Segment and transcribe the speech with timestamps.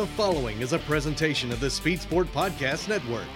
[0.00, 3.26] The following is a presentation of the Speed Sport Podcast Network.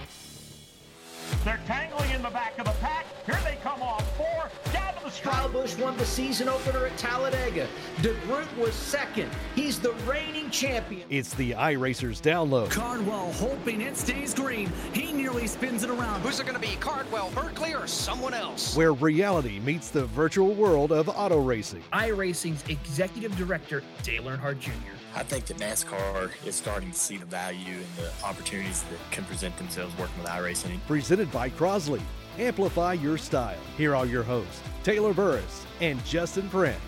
[1.43, 3.05] They're tangling in the back of the pack.
[3.27, 5.35] Here they come off four, down to the stripe.
[5.35, 7.67] Kyle Busch won the season opener at Talladega.
[7.97, 9.29] DeGroot was second.
[9.53, 11.03] He's the reigning champion.
[11.11, 12.71] It's the iRacers download.
[12.71, 14.71] Cardwell hoping it stays green.
[14.91, 16.21] He nearly spins it around.
[16.21, 18.75] Who's it going to be, Cardwell, Berkeley, or someone else?
[18.75, 21.83] Where reality meets the virtual world of auto racing.
[21.93, 24.71] iRacing's executive director, Dale Earnhardt Jr.
[25.17, 29.23] I think that NASCAR is starting to see the value and the opportunities that can
[29.23, 30.77] present themselves working with iRacing.
[30.87, 32.01] Presented by Crosley.
[32.37, 33.57] Amplify your style.
[33.77, 36.81] Here are your hosts, Taylor Burris and Justin Prince.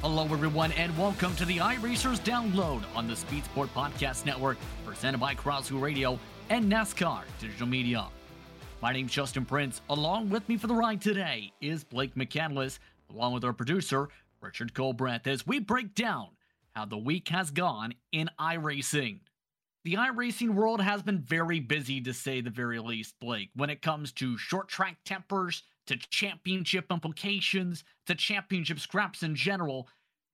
[0.00, 5.18] Hello, everyone, and welcome to the iRacers Download on the Speed Sport Podcast Network, presented
[5.18, 6.18] by Crosley Radio
[6.50, 8.08] and NASCAR Digital Media.
[8.82, 9.82] My name's Justin Prince.
[9.88, 12.80] Along with me for the ride today is Blake McCandless,
[13.14, 14.08] along with our producer,
[14.40, 16.30] Richard Colbreth, as we break down
[16.78, 19.18] how the week has gone in iRacing.
[19.84, 23.82] The iRacing world has been very busy to say the very least, Blake, when it
[23.82, 29.88] comes to short track tempers, to championship implications, to championship scraps in general.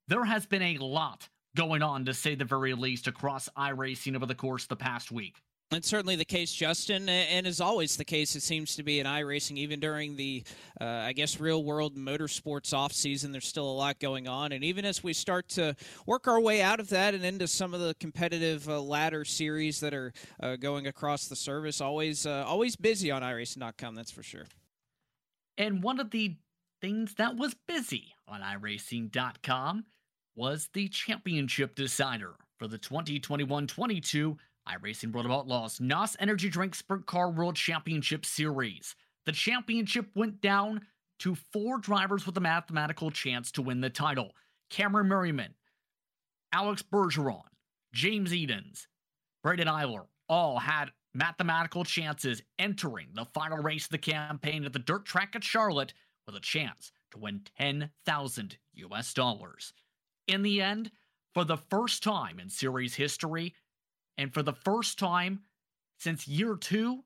[0.07, 4.27] There has been a lot going on, to say the very least, across iRacing over
[4.27, 5.41] the course of the past week.
[5.75, 9.07] It's certainly the case, Justin, and as always the case, it seems to be in
[9.07, 10.45] iRacing, even during the,
[10.81, 13.33] uh, I guess, real world motorsports off season.
[13.33, 15.75] There's still a lot going on, and even as we start to
[16.07, 19.81] work our way out of that and into some of the competitive uh, ladder series
[19.81, 23.95] that are uh, going across the service, always, uh, always busy on iRacing.com.
[23.95, 24.47] That's for sure.
[25.59, 26.37] And one of the
[26.81, 29.85] things that was busy on iRacing.com
[30.37, 34.37] was the championship decider for the 2021-22
[34.69, 38.95] iRacing World of Outlaws NOS Energy Drink Sprint Car World Championship Series.
[39.27, 40.83] The championship went down
[41.21, 44.33] to four drivers with a mathematical chance to win the title
[44.71, 45.55] Cameron Merriman,
[46.53, 47.43] Alex Bergeron,
[47.93, 48.89] James Edens,
[49.43, 54.79] Braden Eiler all had mathematical chances entering the final race of the campaign at the
[54.79, 55.93] dirt track at Charlotte
[56.27, 59.73] with a chance to win 10,000 US dollars.
[60.27, 60.91] In the end,
[61.35, 63.55] for the first time in series history,
[64.19, 65.41] and for the first time
[65.99, 67.05] since year two,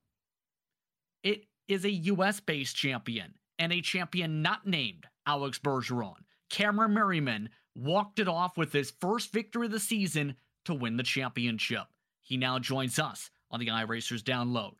[1.22, 6.24] it is a US based champion and a champion not named Alex Bergeron.
[6.50, 11.02] Cameron Merriman walked it off with his first victory of the season to win the
[11.02, 11.84] championship.
[12.22, 14.74] He now joins us on the iRacers download.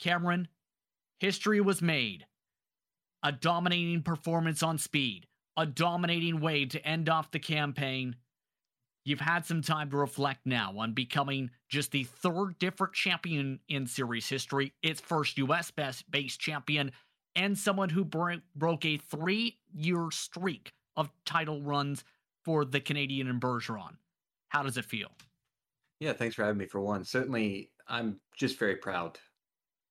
[0.00, 0.48] Cameron,
[1.18, 2.26] history was made.
[3.22, 8.16] A dominating performance on speed, a dominating way to end off the campaign.
[9.04, 13.86] You've had some time to reflect now on becoming just the third different champion in
[13.86, 15.72] series history, its first US
[16.08, 16.92] based champion,
[17.34, 22.04] and someone who broke a three year streak of title runs
[22.44, 23.96] for the Canadian and Bergeron.
[24.48, 25.10] How does it feel?
[25.98, 27.04] Yeah, thanks for having me for one.
[27.04, 29.18] Certainly, I'm just very proud.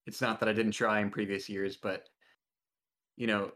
[0.05, 2.07] It's not that I didn't try in previous years, but
[3.17, 3.51] you know,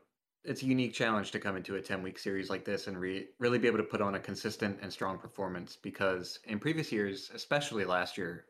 [0.46, 3.28] it's a unique challenge to come into a 10 week series like this and re-
[3.40, 7.32] really be able to put on a consistent and strong performance because in previous years,
[7.34, 8.46] especially last year,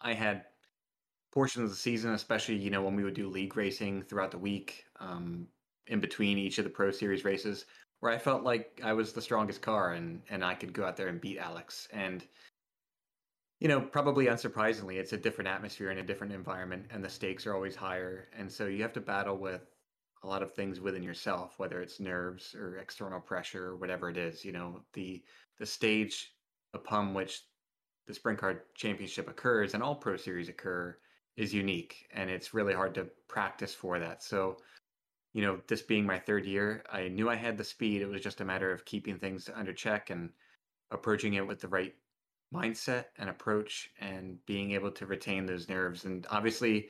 [0.00, 0.44] I had
[1.32, 4.38] portions of the season, especially, you know, when we would do league racing throughout the
[4.38, 5.46] week, um,
[5.86, 7.66] in between each of the pro series races,
[8.00, 10.96] where I felt like I was the strongest car and, and I could go out
[10.96, 11.88] there and beat Alex.
[11.92, 12.24] And,
[13.60, 17.46] you know, probably unsurprisingly, it's a different atmosphere and a different environment, and the stakes
[17.46, 18.28] are always higher.
[18.36, 19.62] And so you have to battle with
[20.24, 24.16] a lot of things within yourself, whether it's nerves or external pressure or whatever it
[24.16, 24.44] is.
[24.44, 25.22] You know, the
[25.58, 26.32] the stage
[26.72, 27.42] upon which
[28.06, 30.96] the sprint car championship occurs and all pro series occur
[31.36, 34.22] is unique and it's really hard to practice for that.
[34.22, 34.58] So,
[35.32, 38.02] you know, this being my third year, I knew I had the speed.
[38.02, 40.30] It was just a matter of keeping things under check and
[40.90, 41.94] approaching it with the right
[42.54, 46.04] mindset and approach and being able to retain those nerves.
[46.04, 46.88] And obviously,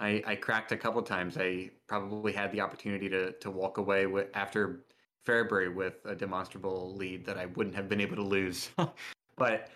[0.00, 1.36] I, I cracked a couple times.
[1.36, 4.86] I probably had the opportunity to to walk away with after
[5.26, 8.70] Fairbury with a demonstrable lead that I wouldn't have been able to lose.
[9.36, 9.68] but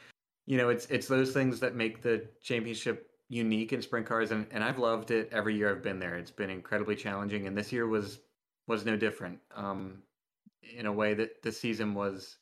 [0.46, 4.46] you know, it's it's those things that make the championship unique in sprint cars, and,
[4.50, 6.16] and I've loved it every year I've been there.
[6.16, 8.20] It's been incredibly challenging, and this year was
[8.66, 9.38] was no different.
[9.54, 10.02] Um,
[10.76, 12.38] in a way that this season was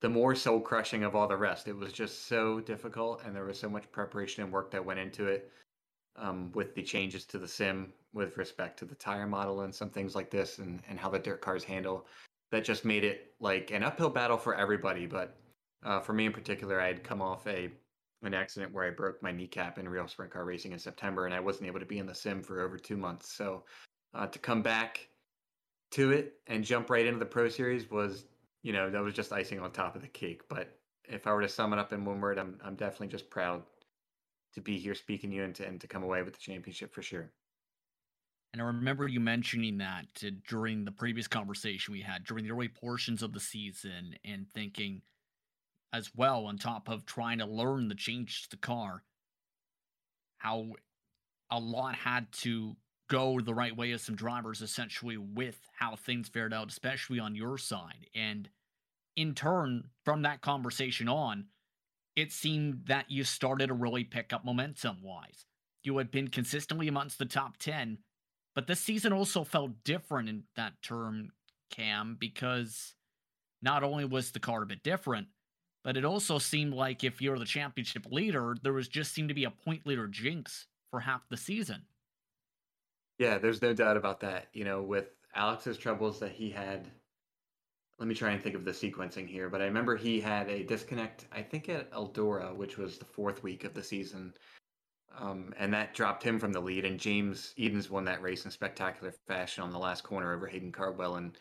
[0.00, 1.68] the more soul crushing of all the rest.
[1.68, 4.98] It was just so difficult, and there was so much preparation and work that went
[4.98, 5.52] into it
[6.16, 9.88] um, with the changes to the sim with respect to the tire model and some
[9.88, 12.06] things like this and, and how the dirt cars handle
[12.50, 15.06] that just made it like an uphill battle for everybody.
[15.06, 15.36] But
[15.84, 17.70] uh, for me in particular i had come off a
[18.22, 21.34] an accident where i broke my kneecap in real sprint car racing in september and
[21.34, 23.32] i wasn't able to be in the sim for over two months.
[23.32, 23.64] So
[24.14, 25.08] uh, to come back
[25.92, 28.24] to it and jump right into the pro series was
[28.62, 30.42] you know that was just icing on top of the cake.
[30.48, 33.30] But if I were to sum it up in one word, I'm I'm definitely just
[33.30, 33.62] proud
[34.54, 36.94] to be here speaking to you and to, and to come away with the championship
[36.94, 37.30] for sure.
[38.52, 40.06] And I remember you mentioning that
[40.46, 45.02] during the previous conversation we had during the early portions of the season and thinking
[45.94, 49.04] as well, on top of trying to learn the change to the car,
[50.38, 50.72] how
[51.50, 52.76] a lot had to
[53.08, 57.34] go the right way as some drivers essentially with how things fared out, especially on
[57.34, 58.06] your side.
[58.14, 58.48] And
[59.16, 61.46] in turn, from that conversation on,
[62.16, 65.46] it seemed that you started to really pick up momentum wise.
[65.82, 67.98] You had been consistently amongst the top 10,
[68.54, 71.30] but this season also felt different in that term,
[71.70, 72.94] Cam, because
[73.62, 75.28] not only was the car a bit different,
[75.84, 79.34] but it also seemed like if you're the championship leader, there was just seemed to
[79.34, 81.82] be a point leader jinx for half the season.
[83.18, 84.48] Yeah, there's no doubt about that.
[84.52, 86.88] You know, with Alex's troubles that he had
[87.98, 90.64] let me try and think of the sequencing here, but I remember he had a
[90.64, 94.34] disconnect, I think at Eldora, which was the fourth week of the season.
[95.18, 96.84] Um, and that dropped him from the lead.
[96.84, 100.72] And James Edens won that race in spectacular fashion on the last corner over Hayden
[100.72, 101.16] Cardwell.
[101.16, 101.36] And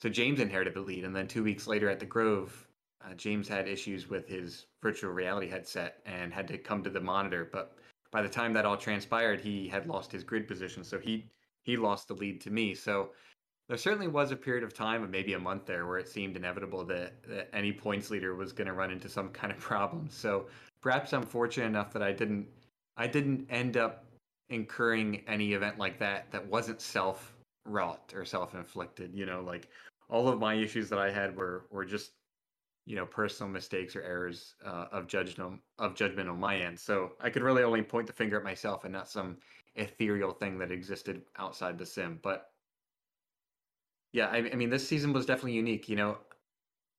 [0.00, 1.04] so James inherited the lead.
[1.04, 2.66] And then two weeks later at the Grove,
[3.04, 7.00] uh, James had issues with his virtual reality headset and had to come to the
[7.00, 7.48] monitor.
[7.52, 7.76] But
[8.10, 10.82] by the time that all transpired, he had lost his grid position.
[10.82, 11.30] So he
[11.62, 12.74] he lost the lead to me.
[12.74, 13.10] So
[13.70, 16.34] there certainly was a period of time of maybe a month there where it seemed
[16.34, 20.08] inevitable that, that any points leader was going to run into some kind of problem.
[20.10, 20.46] So
[20.80, 22.48] perhaps I'm fortunate enough that I didn't
[22.96, 24.06] I didn't end up
[24.48, 29.14] incurring any event like that that wasn't self wrought or self inflicted.
[29.14, 29.68] You know, like
[30.08, 32.10] all of my issues that I had were were just
[32.86, 36.76] you know personal mistakes or errors uh, of judgment of judgment on my end.
[36.76, 39.36] So I could really only point the finger at myself and not some
[39.76, 42.18] ethereal thing that existed outside the sim.
[42.20, 42.50] But
[44.12, 45.88] yeah, I, I mean, this season was definitely unique.
[45.88, 46.18] You know,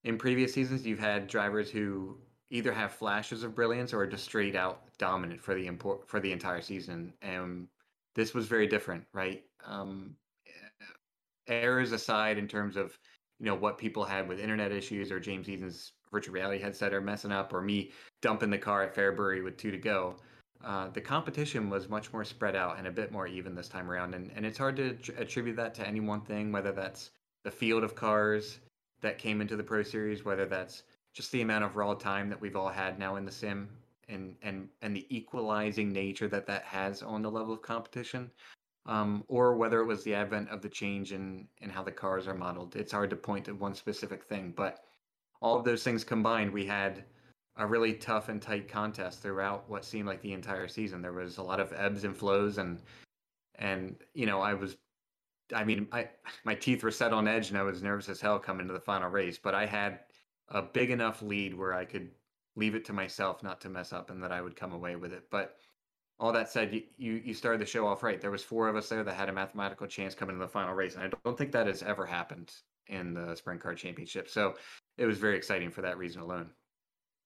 [0.03, 2.17] in previous seasons, you've had drivers who
[2.49, 6.19] either have flashes of brilliance or are just straight out dominant for the import for
[6.19, 7.13] the entire season.
[7.21, 7.67] And
[8.15, 9.43] this was very different, right?
[9.65, 10.15] Um,
[11.47, 12.97] errors aside, in terms of
[13.39, 17.01] you know what people had with internet issues or James Edens' virtual reality headset are
[17.01, 17.91] messing up, or me
[18.21, 20.17] dumping the car at Fairbury with two to go.
[20.63, 23.89] Uh, the competition was much more spread out and a bit more even this time
[23.89, 24.13] around.
[24.13, 27.11] And, and it's hard to attribute that to any one thing, whether that's
[27.43, 28.59] the field of cars
[29.01, 32.39] that came into the Pro Series, whether that's just the amount of raw time that
[32.39, 33.69] we've all had now in the sim
[34.07, 38.29] and, and, and the equalizing nature that that has on the level of competition,
[38.85, 42.27] um, or whether it was the advent of the change in, in how the cars
[42.27, 42.75] are modeled.
[42.75, 44.83] It's hard to point to one specific thing, but
[45.41, 47.03] all of those things combined, we had–
[47.57, 51.01] a really tough and tight contest throughout what seemed like the entire season.
[51.01, 52.81] There was a lot of ebbs and flows, and
[53.55, 54.77] and you know I was,
[55.53, 56.09] I mean, I
[56.43, 58.79] my teeth were set on edge, and I was nervous as hell coming to the
[58.79, 59.37] final race.
[59.37, 59.99] But I had
[60.49, 62.11] a big enough lead where I could
[62.55, 65.13] leave it to myself not to mess up, and that I would come away with
[65.13, 65.23] it.
[65.29, 65.57] But
[66.19, 68.21] all that said, you, you, you started the show off right.
[68.21, 70.75] There was four of us there that had a mathematical chance coming to the final
[70.75, 72.53] race, and I don't think that has ever happened
[72.87, 74.29] in the Sprint Car Championship.
[74.29, 74.53] So
[74.97, 76.51] it was very exciting for that reason alone.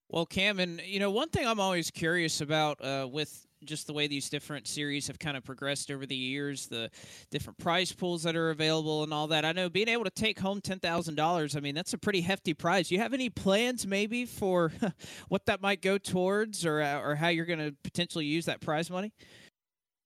[0.09, 3.93] Well, Cam, and you know, one thing I'm always curious about uh, with just the
[3.93, 6.91] way these different series have kind of progressed over the years, the
[7.31, 9.43] different prize pools that are available, and all that.
[9.43, 11.55] I know being able to take home ten thousand dollars.
[11.55, 12.89] I mean, that's a pretty hefty prize.
[12.89, 14.71] Do you have any plans, maybe, for
[15.29, 18.61] what that might go towards, or uh, or how you're going to potentially use that
[18.61, 19.11] prize money?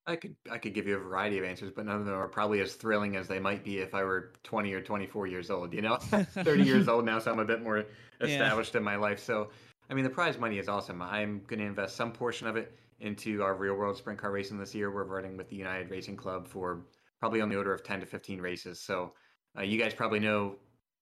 [0.08, 2.28] I could I could give you a variety of answers, but none of them are
[2.28, 5.74] probably as thrilling as they might be if I were 20 or 24 years old.
[5.74, 7.86] You know, 30 years old now, so I'm a bit more
[8.22, 8.80] established yeah.
[8.80, 9.20] in my life.
[9.20, 9.50] So
[9.90, 11.02] I mean, the prize money is awesome.
[11.02, 14.60] I'm going to invest some portion of it into our real world sprint car racing
[14.60, 14.92] this year.
[14.92, 16.82] We're running with the United Racing Club for
[17.20, 18.80] probably on the order of 10 to 15 races.
[18.80, 19.14] So
[19.58, 20.56] uh, you guys probably know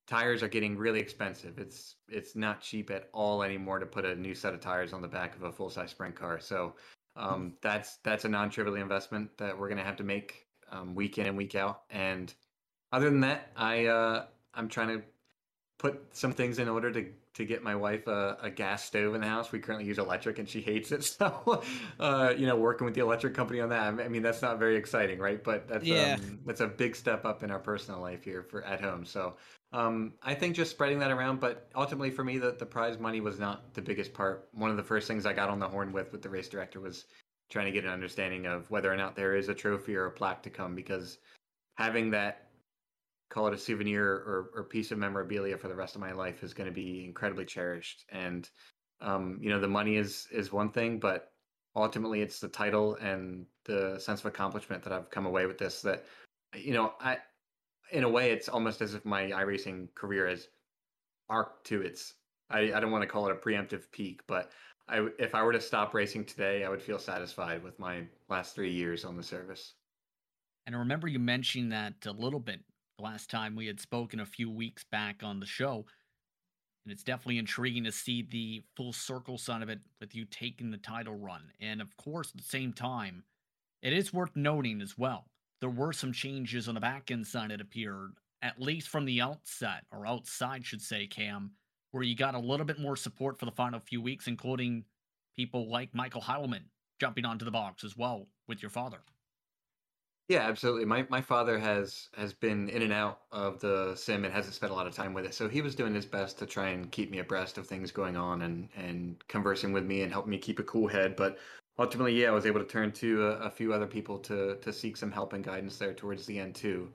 [0.07, 1.59] tires are getting really expensive.
[1.59, 5.01] It's it's not cheap at all anymore to put a new set of tires on
[5.01, 6.39] the back of a full size sprint car.
[6.39, 6.75] So
[7.15, 10.95] um, that's that's a non trivial investment that we're going to have to make um,
[10.95, 11.81] week in and week out.
[11.89, 12.33] And
[12.93, 15.03] other than that, I uh, I'm trying to
[15.77, 17.05] put some things in order to
[17.37, 19.51] to get my wife a, a, gas stove in the house.
[19.51, 20.97] We currently use electric, and she hates it.
[21.17, 21.63] So,
[21.99, 24.75] uh, you know, working with the electric company on that, I mean, that's not very
[24.75, 25.43] exciting, right?
[25.43, 26.15] But that's yeah.
[26.15, 29.05] um, that's a big step up in our personal life here for at home.
[29.05, 29.35] So,
[29.71, 31.39] um, I think just spreading that around.
[31.39, 34.49] But ultimately, for me, the the prize money was not the biggest part.
[34.53, 36.79] One of the first things I got on the horn with with the race director
[36.79, 37.05] was
[37.49, 40.11] trying to get an understanding of whether or not there is a trophy or a
[40.11, 41.19] plaque to come because
[41.75, 42.46] having that
[43.29, 46.43] call it a souvenir or, or piece of memorabilia for the rest of my life
[46.43, 48.05] is going to be incredibly cherished.
[48.09, 48.49] And
[49.01, 51.31] um, you know, the money is is one thing, but
[51.75, 55.81] ultimately it's the title and the sense of accomplishment that I've come away with this.
[55.81, 56.05] That
[56.55, 57.17] you know, I
[57.91, 60.47] in a way, it's almost as if my iRacing career has
[61.29, 62.13] arced to its
[62.49, 64.51] I, I don't want to call it a preemptive peak, but
[64.87, 68.55] I, if I were to stop racing today, I would feel satisfied with my last
[68.55, 69.73] three years on the service.
[70.65, 72.61] And I remember you mentioned that a little bit
[72.97, 75.85] the last time we had spoken a few weeks back on the show.
[76.85, 80.71] And it's definitely intriguing to see the full circle side of it with you taking
[80.71, 81.51] the title run.
[81.59, 83.23] And of course, at the same time,
[83.83, 85.25] it is worth noting as well.
[85.59, 89.21] There were some changes on the back end side, it appeared, at least from the
[89.21, 91.51] outset, or outside, should say, Cam,
[91.91, 94.85] where you got a little bit more support for the final few weeks, including
[95.35, 96.63] people like Michael Heilman
[96.99, 98.99] jumping onto the box as well with your father.
[100.27, 100.83] Yeah, absolutely.
[100.85, 104.71] My my father has has been in and out of the sim and hasn't spent
[104.73, 105.33] a lot of time with it.
[105.33, 108.17] So he was doing his best to try and keep me abreast of things going
[108.17, 111.15] on and and conversing with me and helping me keep a cool head.
[111.15, 111.37] But
[111.79, 114.73] ultimately, yeah, I was able to turn to a, a few other people to to
[114.73, 116.91] seek some help and guidance there towards the end too.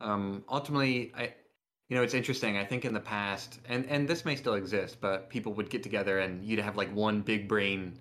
[0.00, 1.34] Um, ultimately, I
[1.88, 2.56] you know it's interesting.
[2.56, 5.82] I think in the past, and and this may still exist, but people would get
[5.82, 7.98] together and you'd have like one big brain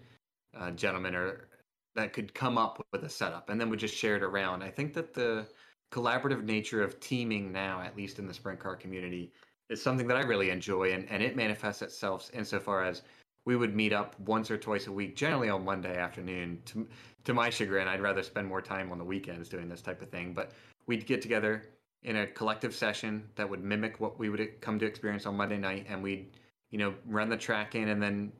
[0.56, 1.48] uh, gentleman or
[1.95, 4.63] that could come up with a setup and then would just share it around.
[4.63, 5.47] I think that the
[5.91, 9.31] collaborative nature of teaming now, at least in the sprint car community,
[9.69, 13.01] is something that I really enjoy and, and it manifests itself insofar as
[13.45, 16.61] we would meet up once or twice a week, generally on Monday afternoon.
[16.65, 16.87] To,
[17.25, 20.09] to my chagrin, I'd rather spend more time on the weekends doing this type of
[20.09, 20.33] thing.
[20.33, 20.51] But
[20.87, 21.69] we'd get together
[22.03, 25.57] in a collective session that would mimic what we would come to experience on Monday
[25.57, 26.31] night, and we'd,
[26.71, 28.31] you know, run the track in and then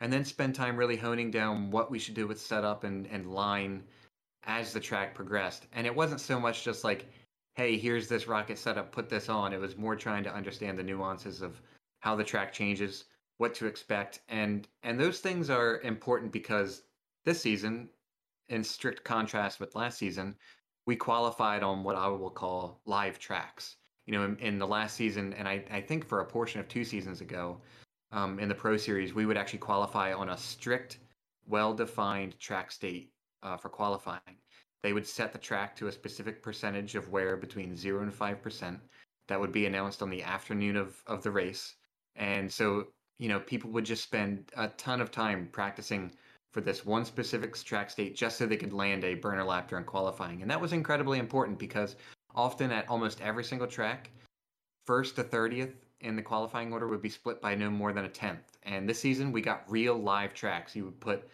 [0.00, 3.32] and then spend time really honing down what we should do with setup and, and
[3.32, 3.82] line
[4.44, 5.66] as the track progressed.
[5.72, 7.06] And it wasn't so much just like,
[7.54, 9.52] hey, here's this rocket setup, put this on.
[9.52, 11.60] It was more trying to understand the nuances of
[12.00, 13.04] how the track changes,
[13.38, 14.20] what to expect.
[14.28, 16.82] And and those things are important because
[17.24, 17.88] this season,
[18.48, 20.36] in strict contrast with last season,
[20.86, 23.76] we qualified on what I will call live tracks.
[24.06, 26.68] You know, in, in the last season, and I, I think for a portion of
[26.68, 27.58] two seasons ago,
[28.14, 30.98] um, in the Pro Series, we would actually qualify on a strict,
[31.48, 33.10] well-defined track state
[33.42, 34.38] uh, for qualifying.
[34.82, 38.40] They would set the track to a specific percentage of wear between zero and five
[38.40, 38.78] percent.
[39.28, 41.74] That would be announced on the afternoon of of the race,
[42.14, 42.86] and so
[43.18, 46.12] you know people would just spend a ton of time practicing
[46.52, 49.84] for this one specific track state just so they could land a burner lap during
[49.84, 51.96] qualifying, and that was incredibly important because
[52.34, 54.10] often at almost every single track,
[54.86, 58.08] first to thirtieth in the qualifying order would be split by no more than a
[58.08, 58.58] tenth.
[58.62, 60.76] And this season, we got real live tracks.
[60.76, 61.28] You would put,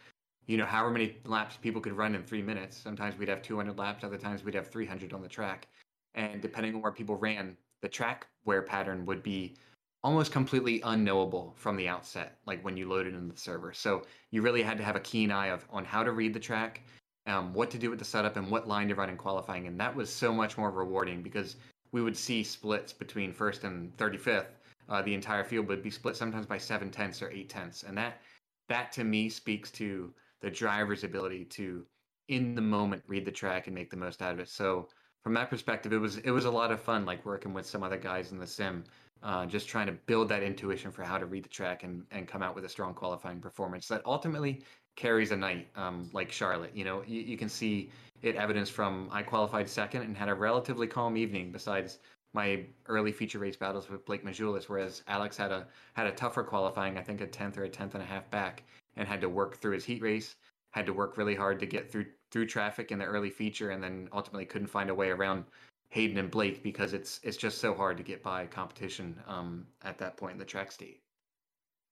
[0.47, 2.77] you know, however many laps people could run in three minutes.
[2.77, 5.69] Sometimes we'd have 200 laps, other times we'd have 300 on the track.
[6.15, 9.55] And depending on where people ran, the track wear pattern would be
[10.03, 13.73] almost completely unknowable from the outset, like when you loaded into the server.
[13.73, 16.41] So you really had to have a keen eye of on how to read the
[16.41, 16.83] track,
[17.27, 19.67] um, what to do with the setup, and what line to run in qualifying.
[19.67, 21.57] And that was so much more rewarding because
[21.93, 24.47] we would see splits between first and 35th
[24.91, 27.97] uh, the entire field would be split sometimes by seven tenths or eight tenths, and
[27.97, 28.21] that
[28.69, 31.87] that to me speaks to the driver's ability to
[32.29, 34.49] in the moment read the track and make the most out of it.
[34.49, 34.89] So
[35.23, 37.85] from that perspective, it was it was a lot of fun, like working with some
[37.85, 38.83] other guys in the sim,
[39.23, 42.27] uh, just trying to build that intuition for how to read the track and and
[42.27, 44.65] come out with a strong qualifying performance that ultimately
[44.97, 45.69] carries a night.
[45.77, 47.91] Um, like Charlotte, you know, you, you can see
[48.23, 51.53] it evidenced from I qualified second and had a relatively calm evening.
[51.53, 51.99] Besides
[52.33, 56.45] my early feature race battles with Blake Majulis, whereas Alex had a had a tougher
[56.45, 58.63] qualifying, I think a tenth or a tenth and a half back,
[58.97, 60.37] and had to work through his heat race,
[60.71, 63.83] had to work really hard to get through through traffic in the early feature, and
[63.83, 65.45] then ultimately couldn't find a way around
[65.91, 69.99] Hayden and Blake because it's it's just so hard to get by competition um, at
[69.99, 71.03] that point in the track state.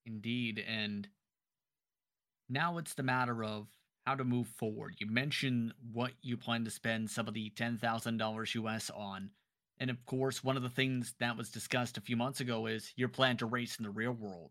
[0.06, 1.08] Indeed, and
[2.48, 3.66] now it's the matter of
[4.08, 4.94] how to move forward.
[4.98, 9.30] You mentioned what you plan to spend some of the ten thousand dollars US on
[9.80, 12.92] and of course, one of the things that was discussed a few months ago is
[12.96, 14.50] your plan to race in the real world.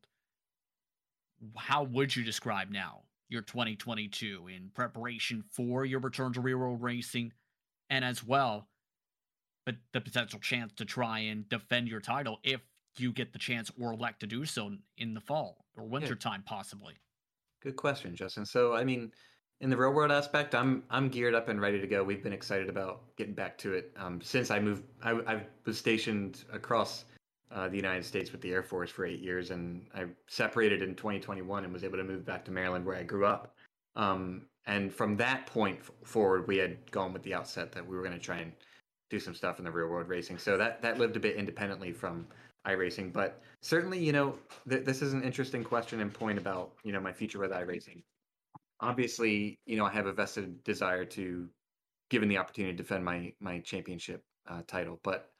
[1.56, 6.82] How would you describe now your 2022 in preparation for your return to real world
[6.82, 7.34] racing
[7.90, 8.70] and as well
[9.66, 12.62] but the potential chance to try and defend your title if
[12.98, 16.30] you get the chance or elect to do so in the fall or winter yeah.
[16.30, 16.94] time possibly.
[17.62, 18.46] Good question, Justin.
[18.46, 19.12] So I mean,
[19.60, 22.04] in the real world aspect, I'm I'm geared up and ready to go.
[22.04, 24.84] We've been excited about getting back to it um, since I moved.
[25.02, 27.06] I, I was stationed across
[27.52, 30.96] uh, the United States with the Air Force for eight years, and I separated in
[30.96, 33.56] 2021 and was able to move back to Maryland where I grew up.
[33.96, 38.04] Um, and from that point forward, we had gone with the outset that we were
[38.04, 38.52] going to try and
[39.10, 40.38] do some stuff in the real world racing.
[40.38, 42.28] So that that lived a bit independently from
[42.68, 44.36] iRacing, but certainly, you know,
[44.70, 48.04] th- this is an interesting question and point about you know my future with iRacing
[48.80, 51.48] obviously, you know, I have a vested desire to,
[52.10, 55.00] given the opportunity to defend my my championship uh, title.
[55.04, 55.32] But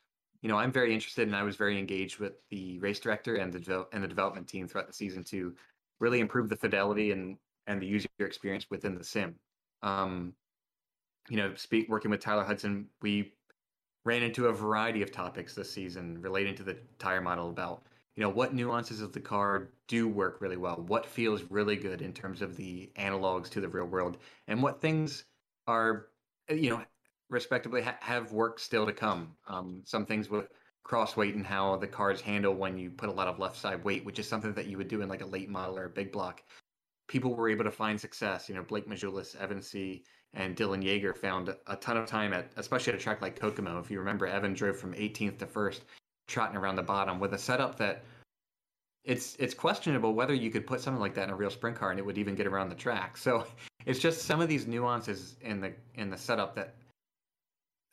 [0.42, 3.52] you know, I'm very interested and I was very engaged with the race director and
[3.52, 5.54] the and the development team throughout the season to
[6.00, 9.36] really improve the fidelity and and the user experience within the sim.
[9.82, 10.34] Um,
[11.30, 13.34] you know, speak working with Tyler Hudson, we
[14.06, 17.84] ran into a variety of topics this season relating to the tire model about
[18.18, 22.02] you know what nuances of the car do work really well what feels really good
[22.02, 25.24] in terms of the analogs to the real world and what things
[25.68, 26.08] are
[26.50, 26.82] you know
[27.30, 30.48] respectively ha- have work still to come um, some things with
[30.84, 33.84] cross weight and how the cars handle when you put a lot of left side
[33.84, 35.90] weight which is something that you would do in like a late model or a
[35.90, 36.42] big block
[37.08, 41.16] people were able to find success you know blake majulis evan c and Dylan Yeager
[41.18, 43.80] found a ton of time at, especially at a track like Kokomo.
[43.80, 45.84] If you remember, Evan drove from 18th to first,
[46.28, 48.04] trotting around the bottom with a setup that
[49.04, 51.92] it's it's questionable whether you could put something like that in a real sprint car
[51.92, 53.18] and it would even get around the track.
[53.18, 53.46] So
[53.86, 56.76] it's just some of these nuances in the in the setup that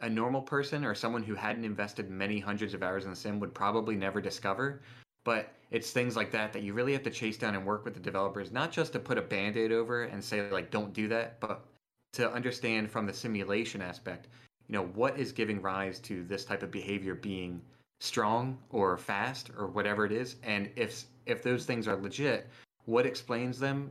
[0.00, 3.38] a normal person or someone who hadn't invested many hundreds of hours in the sim
[3.40, 4.82] would probably never discover.
[5.24, 7.94] But it's things like that that you really have to chase down and work with
[7.94, 11.40] the developers, not just to put a band-aid over and say like don't do that,
[11.40, 11.64] but
[12.14, 14.28] to understand from the simulation aspect,
[14.68, 17.62] you know, what is giving rise to this type of behavior being
[18.04, 22.48] strong or fast or whatever it is, and if if those things are legit,
[22.84, 23.90] what explains them,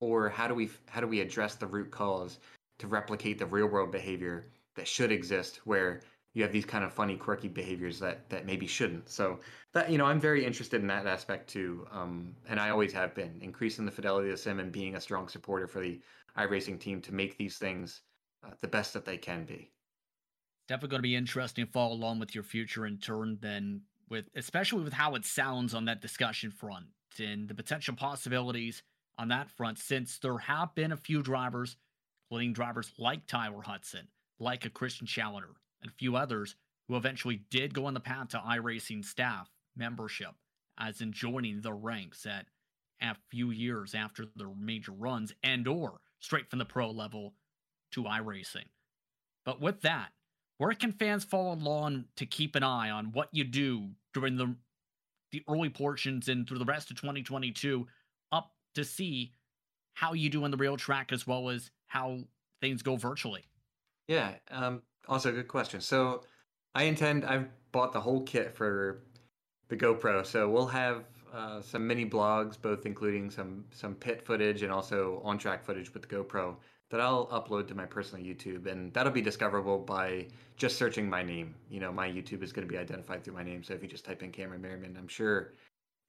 [0.00, 2.38] or how do we how do we address the root cause
[2.78, 6.00] to replicate the real world behavior that should exist where
[6.32, 9.40] you have these kind of funny quirky behaviors that that maybe shouldn't so
[9.74, 13.14] that you know i'm very interested in that aspect too um, and i always have
[13.14, 16.00] been increasing the fidelity of the sim and being a strong supporter for the
[16.38, 18.02] iRacing team to make these things
[18.44, 19.70] uh, the best that they can be.
[20.70, 24.26] Definitely going to be interesting to follow along with your future in turn, then, with
[24.36, 26.86] especially with how it sounds on that discussion front
[27.18, 28.84] and the potential possibilities
[29.18, 31.76] on that front, since there have been a few drivers,
[32.30, 34.06] including drivers like Tyler Hudson,
[34.38, 36.54] like a Christian Challenger, and a few others
[36.86, 40.36] who eventually did go on the path to iRacing staff membership,
[40.78, 42.46] as in joining the ranks at
[43.02, 47.34] a few years after their major runs and or straight from the pro level
[47.90, 48.68] to iRacing.
[49.44, 50.10] But with that,
[50.60, 54.54] where can fans follow along to keep an eye on what you do during the
[55.32, 57.86] the early portions and through the rest of 2022
[58.30, 59.32] up to see
[59.94, 62.18] how you do on the real track as well as how
[62.60, 63.44] things go virtually?
[64.06, 65.80] Yeah, um, also a good question.
[65.80, 66.24] So
[66.74, 69.04] I intend I've bought the whole kit for
[69.68, 74.62] the GoPro, so we'll have uh, some mini blogs, both including some some pit footage
[74.62, 76.56] and also on track footage with the GoPro
[76.90, 80.26] that I'll upload to my personal YouTube, and that'll be discoverable by
[80.56, 81.54] just searching my name.
[81.70, 83.88] You know, my YouTube is going to be identified through my name, so if you
[83.88, 85.54] just type in Cameron Merriman, I'm sure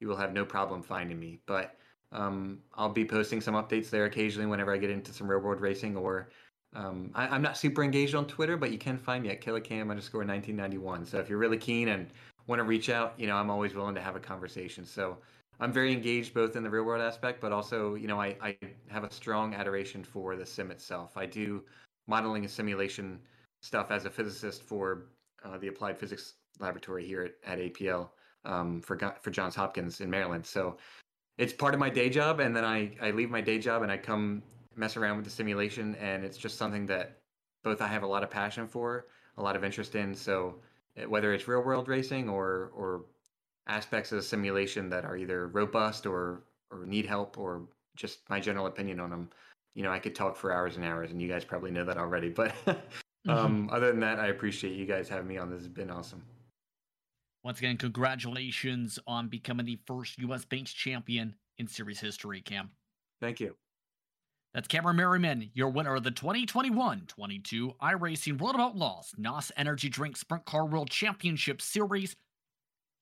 [0.00, 1.38] you will have no problem finding me.
[1.46, 1.76] But
[2.10, 5.60] um, I'll be posting some updates there occasionally whenever I get into some real world
[5.60, 6.30] racing, or
[6.74, 9.90] um, I, am not super engaged on Twitter, but you can find me at killercam
[9.90, 11.06] underscore 1991.
[11.06, 12.08] So if you're really keen and
[12.46, 14.84] want to reach out, you know, I'm always willing to have a conversation.
[14.84, 15.18] So
[15.60, 18.56] I'm very engaged both in the real world aspect, but also, you know, I, I
[18.88, 21.16] have a strong adoration for the sim itself.
[21.16, 21.64] I do
[22.06, 23.20] modeling and simulation
[23.60, 25.06] stuff as a physicist for
[25.44, 28.10] uh, the Applied Physics Laboratory here at, at APL
[28.44, 30.44] um, for for Johns Hopkins in Maryland.
[30.44, 30.76] So
[31.38, 33.92] it's part of my day job, and then I I leave my day job and
[33.92, 34.42] I come
[34.74, 37.20] mess around with the simulation, and it's just something that
[37.62, 40.14] both I have a lot of passion for, a lot of interest in.
[40.14, 40.60] So
[40.96, 43.04] Eh, whether it's real world racing or or
[43.66, 47.62] aspects of the simulation that are either robust or or need help or
[47.96, 49.28] just my general opinion on them
[49.74, 51.98] you know i could talk for hours and hours and you guys probably know that
[51.98, 53.30] already but mm-hmm.
[53.30, 56.22] um, other than that i appreciate you guys having me on this has been awesome
[57.44, 62.70] once again congratulations on becoming the first us based champion in series history cam
[63.20, 63.54] thank you
[64.54, 70.14] that's Cameron Merriman, your winner of the 2021-22 iRacing World of Outlaws NOS Energy Drink
[70.14, 72.14] Sprint Car World Championship Series.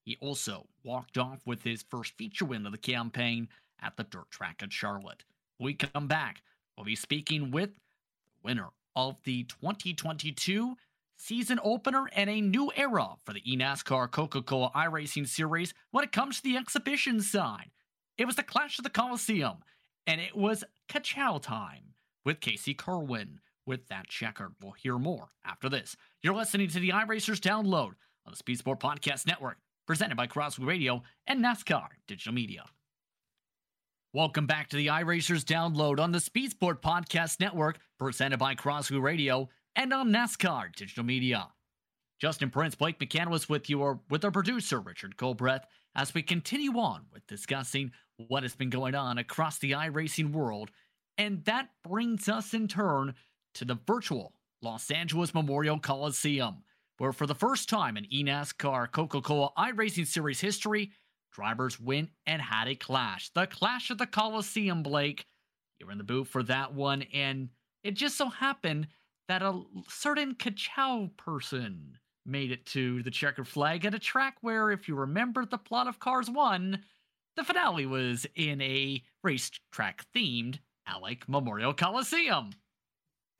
[0.03, 3.49] He also walked off with his first feature win of the campaign
[3.81, 5.23] at the dirt track at Charlotte.
[5.57, 6.41] When we come back,
[6.75, 10.75] we'll be speaking with the winner of the 2022
[11.17, 16.37] season opener and a new era for the eNASCAR Coca-Cola iRacing Series when it comes
[16.37, 17.69] to the exhibition side.
[18.17, 19.57] It was the Clash of the Coliseum
[20.07, 21.93] and it was Kachow time
[22.25, 24.53] with Casey Kirwan with that checkered.
[24.61, 25.95] We'll hear more after this.
[26.21, 27.93] You're listening to the iRacers download
[28.25, 32.65] on the Speed Sport Podcast Network, presented by Crosley Radio and NASCAR Digital Media.
[34.13, 39.01] Welcome back to the iRacers download on the Speed Sport Podcast Network, presented by Crosley
[39.01, 41.47] Radio and on NASCAR Digital Media.
[42.19, 45.63] Justin Prince, Blake McCandless with you, or with our producer, Richard Colbreth,
[45.95, 47.91] as we continue on with discussing
[48.27, 50.69] what has been going on across the iRacing world.
[51.17, 53.15] And that brings us in turn
[53.55, 56.63] to the virtual Los Angeles Memorial Coliseum,
[57.01, 60.91] where for the first time in eNASCAR Coca Cola iRacing Series history,
[61.33, 63.31] drivers went and had a clash.
[63.33, 65.25] The Clash of the Coliseum, Blake.
[65.79, 67.49] You were in the booth for that one, and
[67.83, 68.87] it just so happened
[69.27, 74.69] that a certain Kachow person made it to the checkered flag at a track where,
[74.69, 76.83] if you remember the plot of Cars 1,
[77.35, 82.51] the finale was in a racetrack themed LA Memorial Coliseum.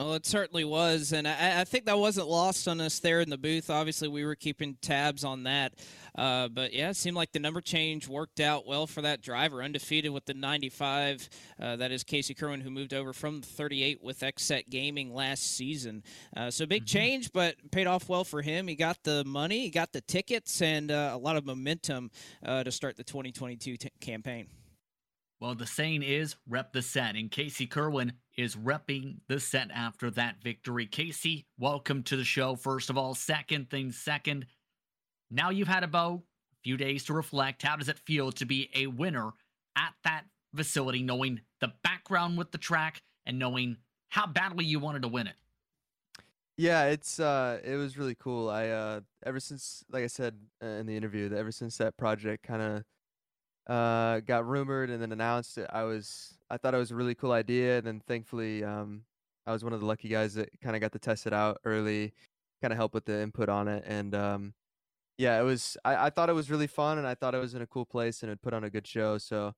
[0.02, 3.30] Well, it certainly was, and I, I, think that wasn't lost on us there in
[3.30, 3.70] the booth.
[3.70, 5.74] Obviously, we were keeping tabs on that,
[6.16, 9.62] uh, but yeah, it seemed like the number change worked out well for that driver,
[9.62, 11.30] undefeated with the 95.
[11.62, 16.02] Uh, that is Casey Kirwan, who moved over from 38 with XSET Gaming last season.
[16.36, 16.98] Uh, so big mm-hmm.
[16.98, 18.68] change, but paid off well for him.
[18.68, 22.10] He got the money, he got the tickets, and uh, a lot of momentum
[22.44, 24.48] uh, to start the 2022 t- campaign.
[25.42, 30.12] Well, the saying is rep the set, and Casey Kirwan is repping the set after
[30.12, 30.86] that victory.
[30.86, 32.56] Casey, welcome to the show.
[32.56, 34.46] First of all, second thing second,
[35.32, 36.22] now you've had about a
[36.64, 37.64] few days to reflect.
[37.64, 39.32] How does it feel to be a winner
[39.76, 40.26] at that
[40.56, 43.78] facility, knowing the background with the track and knowing
[44.10, 45.36] how badly you wanted to win it?
[46.56, 48.48] Yeah, it's uh, it was really cool.
[48.48, 51.98] I uh, ever since, like I said uh, in the interview, that ever since that
[51.98, 52.84] project kind of
[53.68, 55.70] uh, got rumored and then announced it.
[55.72, 59.04] I was I thought it was a really cool idea, and then thankfully um,
[59.46, 61.60] I was one of the lucky guys that kind of got to test it out
[61.66, 62.14] early,
[62.62, 64.54] kind of help with the input on it, and um,
[65.18, 65.78] yeah, it was.
[65.86, 67.86] I, I thought it was really fun, and I thought it was in a cool
[67.86, 69.18] place, and it put on a good show.
[69.18, 69.54] So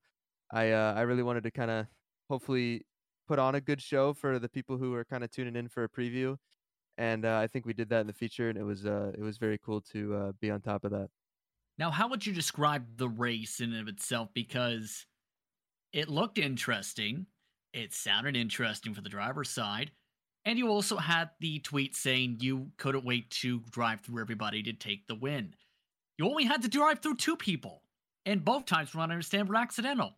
[0.50, 1.86] I uh, I really wanted to kind of
[2.28, 2.82] hopefully
[3.26, 5.84] put on a good show for the people who are kind of tuning in for
[5.84, 6.36] a preview,
[6.98, 9.22] and uh, I think we did that in the feature, and it was uh, it
[9.22, 11.08] was very cool to uh, be on top of that.
[11.78, 14.28] Now, how would you describe the race in and of itself?
[14.32, 15.06] Because
[15.92, 17.26] it looked interesting,
[17.72, 19.90] it sounded interesting for the driver's side,
[20.44, 24.72] and you also had the tweet saying you couldn't wait to drive through everybody to
[24.72, 25.54] take the win.
[26.18, 27.82] You only had to drive through two people,
[28.24, 30.14] and both times, from what I understand, were accidental.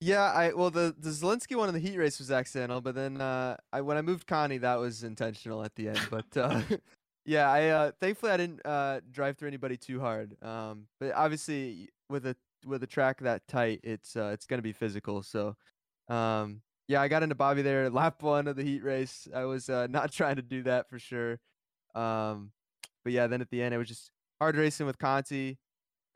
[0.00, 3.20] Yeah, I well the the Zalenski one in the heat race was accidental, but then
[3.20, 6.00] uh, I when I moved Conti, that was intentional at the end.
[6.10, 6.60] But uh,
[7.24, 10.36] Yeah, I uh, thankfully I didn't uh, drive through anybody too hard.
[10.42, 14.72] Um, but obviously with a with a track that tight, it's uh, it's gonna be
[14.72, 15.22] physical.
[15.22, 15.56] So,
[16.08, 19.26] um, yeah, I got into Bobby there lap one of the heat race.
[19.34, 21.40] I was uh, not trying to do that for sure.
[21.94, 22.52] Um,
[23.04, 24.10] but yeah, then at the end it was just
[24.40, 25.58] hard racing with Conti.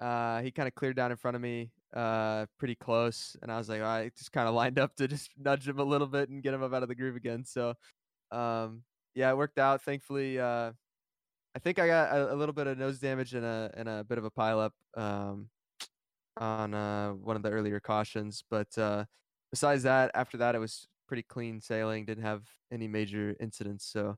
[0.00, 3.58] Uh, he kind of cleared down in front of me, uh, pretty close, and I
[3.58, 6.28] was like, I just kind of lined up to just nudge him a little bit
[6.28, 7.44] and get him up out of the groove again.
[7.44, 7.74] So,
[8.30, 8.82] um,
[9.14, 9.82] yeah, it worked out.
[9.82, 10.72] Thankfully, uh,
[11.58, 14.04] I think I got a, a, little bit of nose damage and a and a
[14.04, 15.48] bit of a pileup um,
[16.36, 19.06] on uh, one of the earlier cautions, but uh,
[19.50, 22.04] besides that, after that, it was pretty clean sailing.
[22.04, 24.14] Didn't have any major incidents, so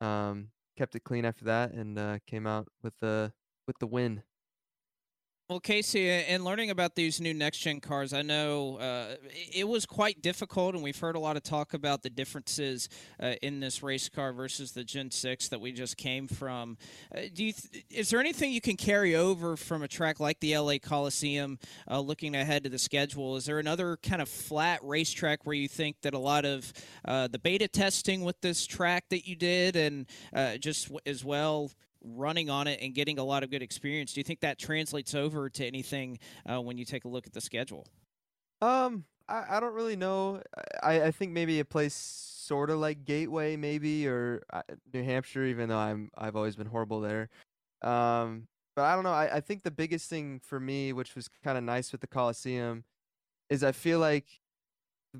[0.00, 0.48] um,
[0.78, 3.34] kept it clean after that and uh, came out with the
[3.66, 4.22] with the win.
[5.50, 9.14] Well, Casey, in learning about these new next gen cars, I know uh,
[9.50, 13.32] it was quite difficult, and we've heard a lot of talk about the differences uh,
[13.40, 16.76] in this race car versus the Gen Six that we just came from.
[17.16, 20.38] Uh, do you th- is there anything you can carry over from a track like
[20.40, 21.58] the LA Coliseum,
[21.90, 23.36] uh, looking ahead to the schedule?
[23.36, 26.70] Is there another kind of flat racetrack where you think that a lot of
[27.06, 31.70] uh, the beta testing with this track that you did, and uh, just as well
[32.02, 34.12] running on it and getting a lot of good experience.
[34.12, 37.32] Do you think that translates over to anything uh, when you take a look at
[37.32, 37.86] the schedule?
[38.60, 40.42] Um, I, I don't really know.
[40.82, 45.44] I, I think maybe a place sort of like Gateway, maybe, or uh, New Hampshire,
[45.44, 47.28] even though I'm I've always been horrible there.
[47.82, 49.12] Um, but I don't know.
[49.12, 52.06] I, I think the biggest thing for me, which was kind of nice with the
[52.06, 52.84] Coliseum,
[53.50, 54.26] is I feel like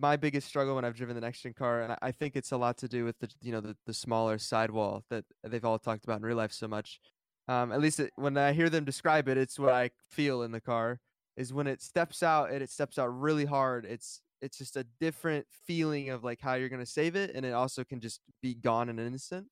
[0.01, 2.57] my biggest struggle when I've driven the next gen car, and I think it's a
[2.57, 6.05] lot to do with the you know the, the smaller sidewall that they've all talked
[6.05, 7.01] about in real life so much.
[7.49, 10.53] Um, at least it, when I hear them describe it, it's what I feel in
[10.53, 11.01] the car.
[11.37, 13.85] Is when it steps out and it steps out really hard.
[13.85, 17.53] It's it's just a different feeling of like how you're gonna save it, and it
[17.53, 19.47] also can just be gone in an instant.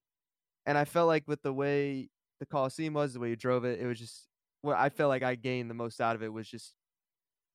[0.66, 2.08] And I felt like with the way
[2.40, 4.28] the Coliseum was, the way you drove it, it was just
[4.62, 6.74] what I felt like I gained the most out of it was just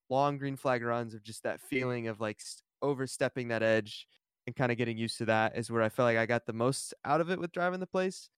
[0.09, 2.39] long green flag runs of just that feeling of like
[2.81, 4.07] overstepping that edge
[4.47, 6.53] and kind of getting used to that is where I felt like I got the
[6.53, 8.29] most out of it with driving the place.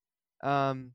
[0.41, 0.91] Um,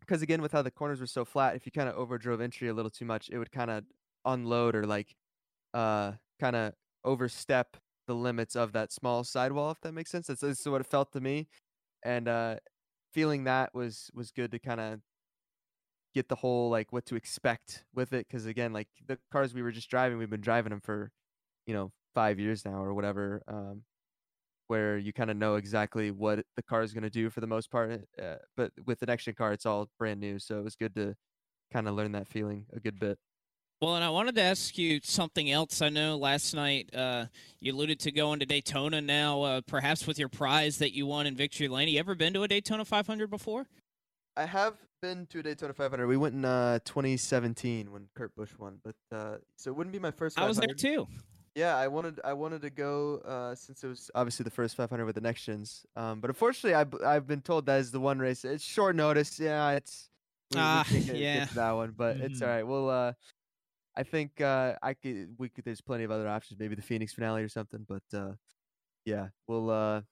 [0.00, 2.68] because again, with how the corners were so flat, if you kind of overdrove entry
[2.68, 3.84] a little too much, it would kind of
[4.24, 5.16] unload or like,
[5.74, 9.70] uh, kind of overstep the limits of that small sidewall.
[9.70, 11.48] If that makes sense, that's, that's what it felt to me,
[12.04, 12.56] and uh,
[13.12, 15.00] feeling that was was good to kind of
[16.14, 18.26] get the whole like what to expect with it.
[18.28, 21.10] Because again, like the cars we were just driving, we've been driving them for,
[21.66, 23.42] you know, five years now or whatever.
[23.46, 23.82] Um,
[24.68, 27.46] where you kind of know exactly what the car is going to do for the
[27.46, 28.00] most part.
[28.20, 30.92] Uh, but with the next gen car, it's all brand new, so it was good
[30.96, 31.14] to
[31.72, 33.16] kind of learn that feeling a good bit.
[33.80, 35.82] Well, and I wanted to ask you something else.
[35.82, 37.26] I know last night uh,
[37.60, 41.26] you alluded to going to Daytona now, uh, perhaps with your prize that you won
[41.26, 41.88] in Victory Lane.
[41.88, 43.66] You ever been to a Daytona 500 before?
[44.34, 46.06] I have been to a Daytona 500.
[46.06, 49.98] We went in uh, 2017 when Kurt Busch won, but uh, so it wouldn't be
[49.98, 50.36] my first.
[50.36, 50.46] 500.
[50.46, 51.06] I was there too.
[51.56, 55.06] Yeah, I wanted I wanted to go uh, since it was obviously the first 500
[55.06, 55.86] with the next gens.
[55.96, 58.44] Um, but unfortunately, I've I've been told that is the one race.
[58.44, 59.40] It's short notice.
[59.40, 60.10] Yeah, it's
[60.52, 62.26] we, ah we can't yeah that one, but mm-hmm.
[62.26, 62.62] it's all right.
[62.62, 63.14] We'll uh,
[63.96, 65.64] I think uh, I could we could.
[65.64, 66.60] There's plenty of other options.
[66.60, 67.86] Maybe the Phoenix finale or something.
[67.88, 68.32] But uh,
[69.06, 70.02] yeah, we'll uh,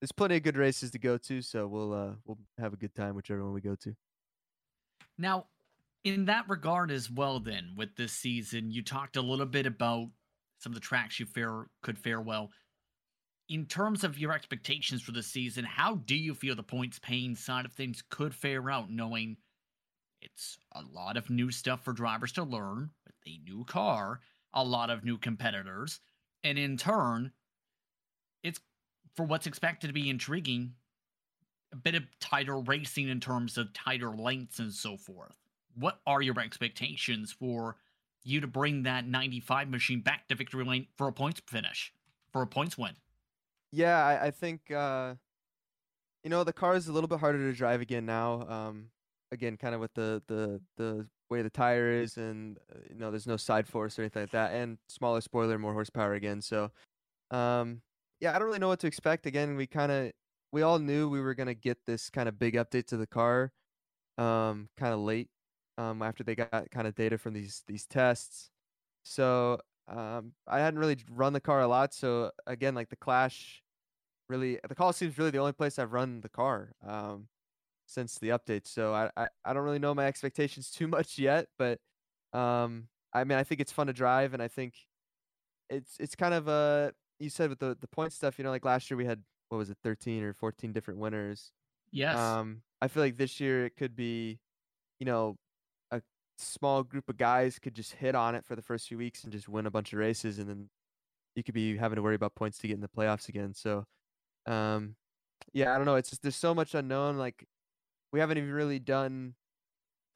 [0.00, 2.94] there's plenty of good races to go to, so we'll uh, we'll have a good
[2.96, 3.94] time whichever one we go to.
[5.16, 5.46] Now,
[6.02, 10.08] in that regard as well, then with this season, you talked a little bit about
[10.66, 12.50] some of the tracks you fare could fare well.
[13.48, 17.36] In terms of your expectations for the season, how do you feel the points paying
[17.36, 19.36] side of things could fare out, knowing
[20.20, 24.18] it's a lot of new stuff for drivers to learn with a new car,
[24.54, 26.00] a lot of new competitors,
[26.42, 27.30] and in turn,
[28.42, 28.58] it's
[29.14, 30.72] for what's expected to be intriguing,
[31.72, 35.36] a bit of tighter racing in terms of tighter lengths and so forth.
[35.76, 37.76] What are your expectations for
[38.26, 41.92] you to bring that 95 machine back to victory lane for a points finish,
[42.32, 42.92] for a points win?
[43.72, 45.14] Yeah, I, I think uh,
[46.24, 48.46] you know the car is a little bit harder to drive again now.
[48.48, 48.90] Um,
[49.32, 53.10] again, kind of with the the the way the tire is, and uh, you know,
[53.10, 56.40] there's no side force or anything like that, and smaller spoiler, more horsepower again.
[56.40, 56.70] So,
[57.30, 57.82] um,
[58.20, 59.26] yeah, I don't really know what to expect.
[59.26, 60.12] Again, we kind of
[60.52, 63.52] we all knew we were gonna get this kind of big update to the car,
[64.18, 65.28] um, kind of late,
[65.78, 68.50] um, after they got kind of data from these these tests.
[69.04, 71.94] So, um, I hadn't really run the car a lot.
[71.94, 73.62] So again, like the Clash,
[74.28, 76.74] really, the Coliseum is really the only place I've run the car.
[76.82, 77.28] Um,
[77.86, 78.66] since the update.
[78.66, 81.80] So I, I, I don't really know my expectations too much yet, but
[82.32, 84.74] um I mean I think it's fun to drive and I think
[85.68, 88.64] it's it's kind of a you said with the the point stuff, you know, like
[88.64, 91.52] last year we had what was it, thirteen or fourteen different winners.
[91.90, 92.16] Yes.
[92.16, 94.40] Um I feel like this year it could be,
[95.00, 95.38] you know,
[96.38, 99.32] small group of guys could just hit on it for the first few weeks and
[99.32, 100.68] just win a bunch of races and then
[101.34, 103.54] you could be having to worry about points to get in the playoffs again.
[103.54, 103.84] So
[104.46, 104.96] um
[105.52, 105.96] yeah, I don't know.
[105.96, 107.16] It's just there's so much unknown.
[107.18, 107.46] Like
[108.12, 109.34] we haven't even really done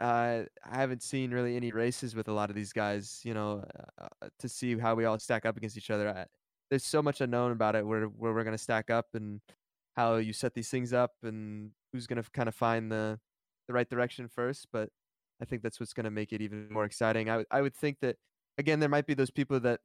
[0.01, 3.63] uh, I haven't seen really any races with a lot of these guys, you know,
[4.01, 6.09] uh, uh to see how we all stack up against each other.
[6.09, 6.25] I,
[6.71, 9.41] there's so much unknown about it where where we're to stack up and
[9.97, 13.19] how you set these things up and who's to kind of find the
[13.69, 14.89] the right direction first, but
[15.41, 17.31] I think that's what's going to make it even more exciting.
[17.31, 18.17] I I would think that
[18.59, 19.81] again there might be those people that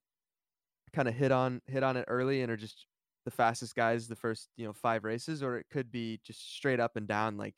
[0.93, 2.85] kind of hit on hit on it early and are just
[3.25, 6.79] the fastest guys the first, you know, 5 races or it could be just straight
[6.79, 7.55] up and down like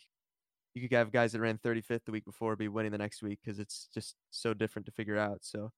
[0.73, 3.39] you could have guys that ran 35th the week before be winning the next week
[3.43, 5.39] because it's just so different to figure out.
[5.41, 5.71] So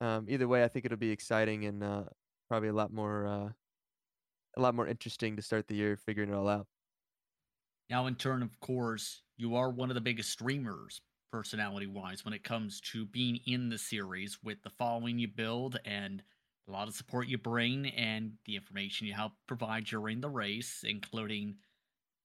[0.00, 2.04] um, either way, I think it'll be exciting and uh,
[2.48, 3.48] probably a lot more uh,
[4.56, 6.66] a lot more interesting to start the year figuring it all out.
[7.88, 11.00] Now, in turn, of course, you are one of the biggest streamers
[11.32, 15.80] personality wise when it comes to being in the series with the following you build
[15.84, 16.22] and
[16.68, 20.84] a lot of support you bring and the information you help provide during the race,
[20.86, 21.56] including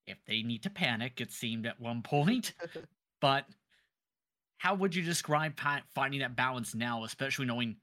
[0.06, 2.54] if they need to panic, it seemed at one point.
[3.22, 3.46] but
[4.58, 5.60] how would you describe
[5.94, 7.78] finding that balance now, especially knowing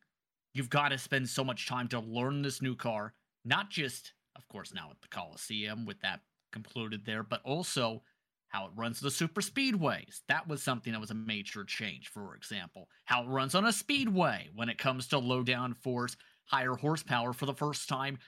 [0.52, 4.46] you've got to spend so much time to learn this new car, not just, of
[4.48, 6.20] course, now at the Coliseum with that
[6.52, 8.02] concluded there, but also
[8.55, 10.21] how it runs the super speedways.
[10.29, 12.88] That was something that was a major change, for example.
[13.05, 17.33] How it runs on a speedway when it comes to low down force, higher horsepower
[17.33, 18.19] for the first time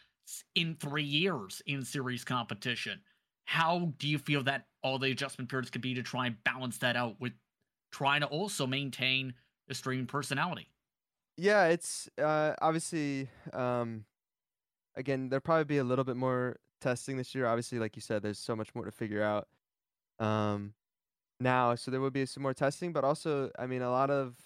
[0.56, 3.00] in three years in series competition
[3.46, 6.78] how do you feel that all the adjustment periods could be to try and balance
[6.78, 7.32] that out with
[7.92, 9.32] trying to also maintain
[9.70, 10.68] a streaming personality?
[11.36, 14.04] Yeah, it's uh, obviously um,
[14.96, 17.46] again there'll probably be a little bit more testing this year.
[17.46, 19.46] Obviously, like you said, there's so much more to figure out
[20.18, 20.74] um,
[21.40, 22.92] now, so there will be some more testing.
[22.92, 24.36] But also, I mean, a lot of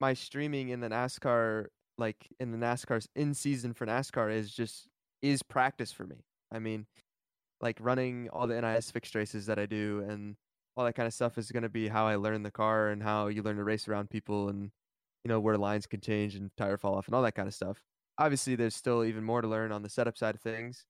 [0.00, 1.66] my streaming in the NASCAR,
[1.96, 4.88] like in the NASCAR's in season for NASCAR, is just
[5.22, 6.24] is practice for me.
[6.52, 6.86] I mean,
[7.60, 10.36] like running all the NIS fixed races that I do and
[10.76, 13.02] all that kind of stuff is going to be how I learn the car and
[13.02, 14.70] how you learn to race around people and
[15.24, 17.54] you know where lines can change and tire fall off and all that kind of
[17.54, 17.82] stuff.
[18.18, 20.86] Obviously, there's still even more to learn on the setup side of things,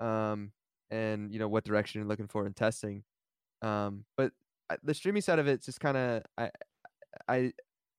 [0.00, 0.52] um,
[0.90, 3.02] and you know what direction you're looking for in testing.
[3.62, 4.32] Um, but
[4.82, 6.50] the streaming side of it's just kind of I,
[7.28, 7.52] I,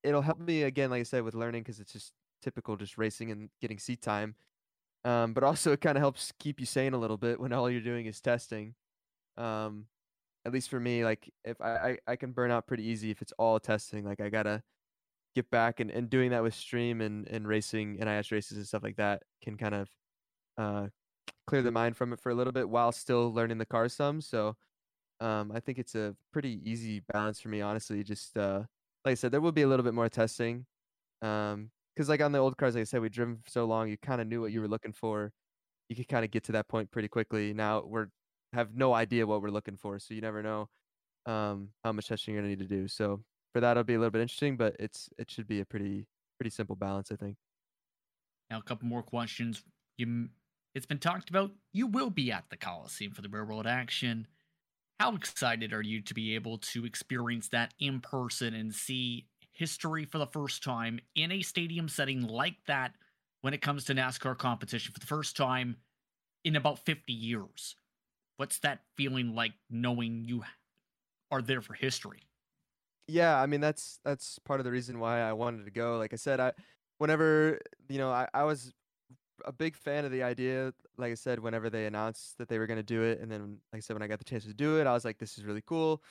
[0.04, 3.32] it'll help me again, like I said, with learning because it's just typical, just racing
[3.32, 4.36] and getting seat time.
[5.06, 7.70] Um, but also it kind of helps keep you sane a little bit when all
[7.70, 8.76] you're doing is testing.
[9.38, 9.86] Um,
[10.46, 13.22] at least for me, like if I, I, I can burn out pretty easy if
[13.22, 14.06] it's all testing.
[14.06, 14.63] Like I gotta
[15.36, 18.84] get back and, and doing that with stream and, and racing NIS races and stuff
[18.84, 19.89] like that can kind of
[20.58, 20.88] uh,
[21.46, 24.20] clear the mind from it for a little bit while still learning the car some.
[24.20, 24.56] So
[25.19, 28.03] um, I think it's a pretty easy balance for me, honestly.
[28.03, 28.63] Just uh,
[29.06, 30.65] like I said, there will be a little bit more testing.
[31.21, 33.89] Um, because like on the old cars, like I said, we driven for so long,
[33.89, 35.32] you kind of knew what you were looking for.
[35.89, 37.53] You could kind of get to that point pretty quickly.
[37.53, 38.08] Now we're
[38.53, 40.69] have no idea what we're looking for, so you never know
[41.25, 42.88] um, how much testing you're gonna need to do.
[42.88, 45.65] So for that, it'll be a little bit interesting, but it's it should be a
[45.65, 47.36] pretty pretty simple balance, I think.
[48.49, 49.63] Now, a couple more questions.
[49.97, 50.30] You,
[50.73, 51.51] it's been talked about.
[51.73, 54.27] You will be at the Coliseum for the real world action.
[54.99, 60.05] How excited are you to be able to experience that in person and see history
[60.05, 62.95] for the first time in a stadium setting like that
[63.41, 65.77] when it comes to NASCAR competition for the first time
[66.43, 67.75] in about 50 years?
[68.38, 70.43] What's that feeling like knowing you
[71.31, 72.23] are there for history?
[73.07, 75.97] Yeah, I mean that's that's part of the reason why I wanted to go.
[75.97, 76.53] Like I said, I
[76.97, 78.73] whenever you know I, I was
[79.45, 80.73] a big fan of the idea.
[80.97, 83.60] Like I said, whenever they announced that they were going to do it, and then
[83.73, 85.38] like I said, when I got the chance to do it, I was like, this
[85.38, 86.04] is really cool.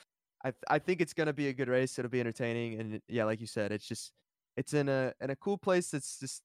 [0.45, 1.97] I I think it's going to be a good race.
[1.99, 4.13] It'll be entertaining, and yeah, like you said, it's just
[4.57, 6.43] it's in a in a cool place that's just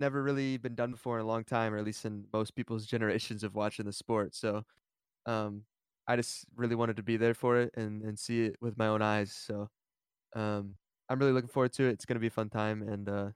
[0.00, 2.86] never really been done before in a long time, or at least in most people's
[2.94, 4.34] generations of watching the sport.
[4.34, 4.64] So,
[5.26, 5.64] um,
[6.08, 8.88] I just really wanted to be there for it and and see it with my
[8.88, 9.32] own eyes.
[9.32, 9.68] So,
[10.36, 10.76] um,
[11.08, 11.92] I'm really looking forward to it.
[11.92, 13.30] It's going to be a fun time, and uh,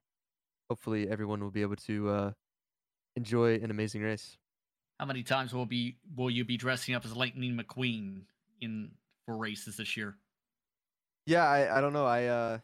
[0.71, 2.33] hopefully everyone will be able to uh,
[3.17, 4.37] enjoy an amazing race.
[4.99, 8.23] How many times will be will you be dressing up as Lightning McQueen
[8.61, 8.91] in
[9.27, 10.17] for races this year?
[11.27, 12.07] Yeah, I, I don't know.
[12.07, 12.59] I uh,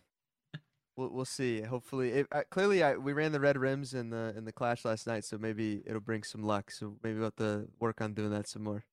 [0.97, 1.61] we'll we'll see.
[1.61, 4.85] Hopefully, it, uh, clearly, I we ran the red rims in the in the clash
[4.85, 6.71] last night, so maybe it'll bring some luck.
[6.71, 8.85] So maybe we'll have to work on doing that some more.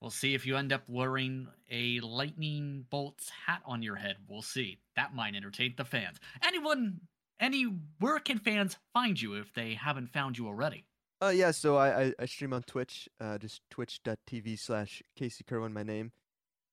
[0.00, 4.16] We'll see if you end up wearing a lightning bolts hat on your head.
[4.28, 4.78] We'll see.
[4.94, 6.18] That might entertain the fans.
[6.46, 7.00] Anyone,
[7.40, 7.64] any
[7.98, 10.84] where can fans find you if they haven't found you already?
[11.22, 11.50] Uh, yeah.
[11.50, 16.12] So I I, I stream on Twitch, uh, just twitch.tv slash Casey Kirwan, my name,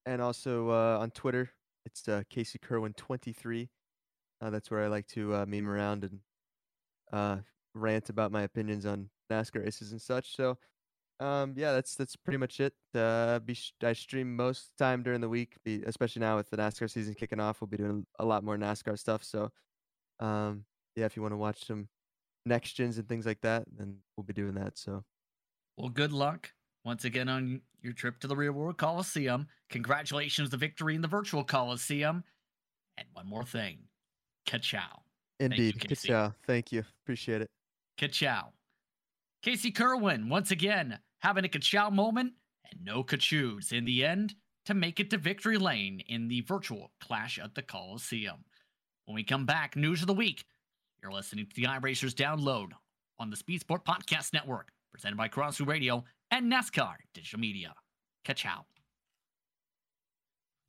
[0.06, 1.52] and also uh, on Twitter,
[1.86, 3.70] it's uh, Casey Kirwan twenty three.
[4.42, 6.20] Uh, that's where I like to uh, meme around and
[7.14, 7.38] uh,
[7.74, 10.36] rant about my opinions on NASCAR races and such.
[10.36, 10.58] So
[11.22, 12.74] um, yeah, that's that's pretty much it.
[12.94, 16.90] Uh, be I stream most time during the week, be, especially now with the NASCAR
[16.90, 17.62] season kicking off.
[17.62, 19.24] We'll be doing a lot more NASCAR stuff.
[19.24, 19.52] So,
[20.20, 20.66] um,
[20.98, 21.88] yeah, if you want to watch some
[22.46, 24.78] next gens and things like that, then we'll be doing that.
[24.78, 25.04] So,
[25.78, 26.52] well, good luck
[26.86, 29.48] once again on your trip to the Real World Coliseum.
[29.70, 32.24] Congratulations, the victory in the virtual Coliseum.
[32.98, 33.80] And one more thing,
[34.46, 35.02] ka-chow.
[35.40, 36.34] Indeed, ka-chow.
[36.46, 36.84] Thank you.
[37.04, 37.50] Appreciate it.
[38.00, 38.50] Ka-chow.
[39.42, 42.34] Casey Kirwan, once again, having a ka-chow moment
[42.72, 46.92] and no ka-choos in the end to make it to victory lane in the virtual
[47.02, 48.46] Clash at the Coliseum.
[49.06, 50.46] When we come back, news of the week.
[51.04, 52.70] You're listening to the iRacers download
[53.20, 57.74] on the Speed Sport Podcast Network, presented by Crosley Radio and NASCAR Digital Media.
[58.24, 58.64] Ka-chow.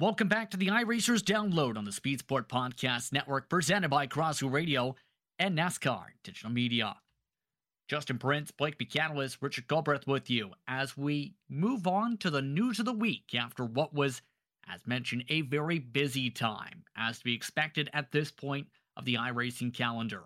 [0.00, 4.50] Welcome back to the iRacers download on the Speed Sport Podcast Network, presented by Crosley
[4.50, 4.96] Radio
[5.38, 6.96] and NASCAR Digital Media.
[7.86, 12.80] Justin Prince, Blake Buchanan, Richard Galbraith with you as we move on to the news
[12.80, 14.20] of the week after what was,
[14.68, 19.14] as mentioned, a very busy time, as to be expected at this point of the
[19.14, 20.24] iRacing calendar.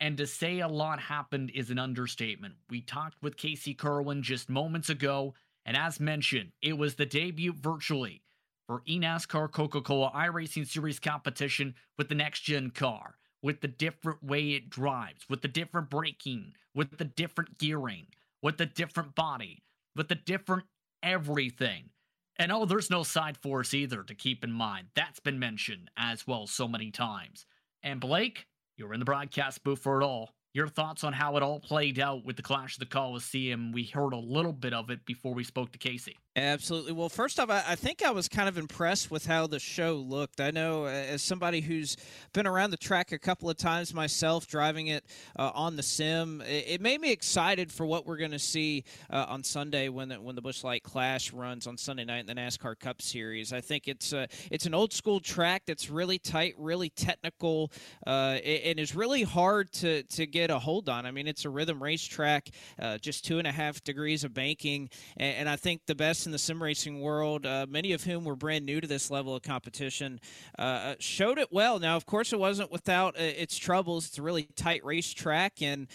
[0.00, 2.54] And to say a lot happened is an understatement.
[2.68, 7.52] We talked with Casey Kirwan just moments ago, and as mentioned, it was the debut
[7.52, 8.22] virtually
[8.66, 14.24] for eNASCAR Coca Cola iRacing Series competition with the next gen car with the different
[14.24, 18.06] way it drives, with the different braking, with the different gearing,
[18.42, 19.62] with the different body,
[19.94, 20.64] with the different
[21.00, 21.90] everything.
[22.38, 24.88] And oh, there's no side force either to keep in mind.
[24.96, 27.46] That's been mentioned as well so many times.
[27.86, 28.46] And Blake,
[28.76, 30.34] you're in the broadcast booth for it all.
[30.52, 33.70] Your thoughts on how it all played out with the Clash of the Coliseum?
[33.70, 36.16] We heard a little bit of it before we spoke to Casey.
[36.36, 36.92] Absolutely.
[36.92, 40.40] Well, first off, I think I was kind of impressed with how the show looked.
[40.40, 41.96] I know, as somebody who's
[42.32, 45.04] been around the track a couple of times myself, driving it
[45.38, 49.24] uh, on the sim, it made me excited for what we're going to see uh,
[49.28, 52.34] on Sunday when the, when the Busch Light Clash runs on Sunday night in the
[52.34, 53.52] NASCAR Cup Series.
[53.52, 57.72] I think it's uh, it's an old school track that's really tight, really technical,
[58.06, 61.06] uh, and is really hard to to get get a hold on.
[61.06, 64.90] I mean, it's a rhythm racetrack, uh, just two and a half degrees of banking,
[65.16, 68.24] and, and I think the best in the sim racing world, uh, many of whom
[68.24, 70.20] were brand new to this level of competition,
[70.58, 71.78] uh, uh, showed it well.
[71.78, 74.06] Now, of course, it wasn't without uh, its troubles.
[74.08, 75.86] It's a really tight racetrack, and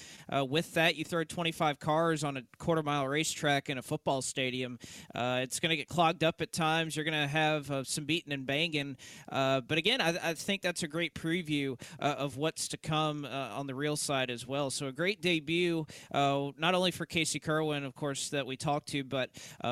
[0.49, 4.79] with that, you throw 25 cars on a quarter mile racetrack in a football stadium.
[5.13, 6.95] it's going to get clogged up at times.
[6.95, 8.95] You're going to have some beating and banging.
[9.29, 13.75] but again, I, I, think that's a great preview of what's to come on the
[13.75, 14.69] real side as well.
[14.69, 19.03] So a great debut, not only for Casey Kirwan, of course, that we talked to,
[19.03, 19.29] but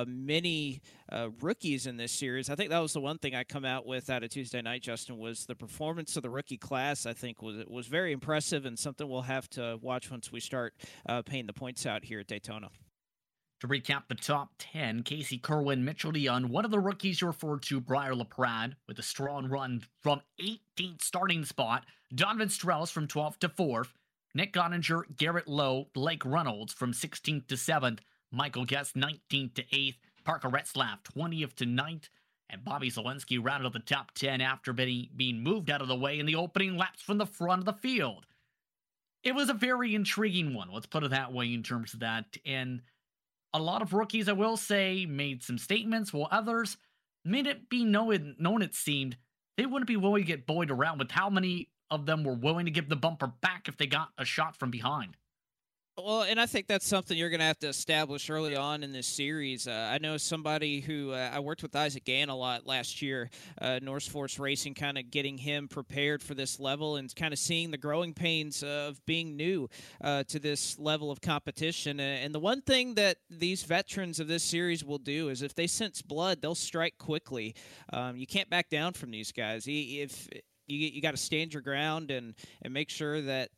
[0.07, 0.48] many
[1.11, 2.49] uh, rookies in this series.
[2.49, 4.81] I think that was the one thing I come out with out of Tuesday night,
[4.81, 7.05] Justin, was the performance of the rookie class.
[7.05, 10.73] I think was was very impressive and something we'll have to watch once we start
[11.07, 12.69] uh, paying the points out here at Daytona.
[13.61, 17.61] To recap the top 10, Casey Kirwan, Mitchell DeYoung, one of the rookies you referred
[17.63, 21.85] to, Briar LaPrad, with a strong run from 18th starting spot,
[22.15, 23.89] Donovan Strauss from 12th to 4th,
[24.33, 27.99] Nick Ottinger, Garrett Lowe, Blake Reynolds from 16th to 7th,
[28.31, 32.09] Michael Guest 19th to 8th, Parker Retzlaff 20th to 9th,
[32.49, 36.19] and Bobby Zalenski rounded up the top 10 after being moved out of the way
[36.19, 38.25] in the opening laps from the front of the field.
[39.23, 42.37] It was a very intriguing one, let's put it that way, in terms of that.
[42.45, 42.81] And
[43.53, 46.77] a lot of rookies, I will say, made some statements, while others
[47.25, 49.17] made it be known, known it seemed,
[49.57, 52.65] they wouldn't be willing to get buoyed around with how many of them were willing
[52.65, 55.17] to give the bumper back if they got a shot from behind.
[56.05, 58.93] Well, and I think that's something you're going to have to establish early on in
[58.93, 59.67] this series.
[59.67, 63.29] Uh, I know somebody who uh, I worked with Isaac Gann a lot last year,
[63.59, 67.39] uh, Norse Force Racing, kind of getting him prepared for this level and kind of
[67.39, 69.69] seeing the growing pains of being new
[70.01, 71.99] uh, to this level of competition.
[71.99, 75.67] And the one thing that these veterans of this series will do is if they
[75.67, 77.55] sense blood, they'll strike quickly.
[77.91, 79.65] Um, you can't back down from these guys.
[79.67, 80.29] If
[80.67, 83.49] you, you got to stand your ground and, and make sure that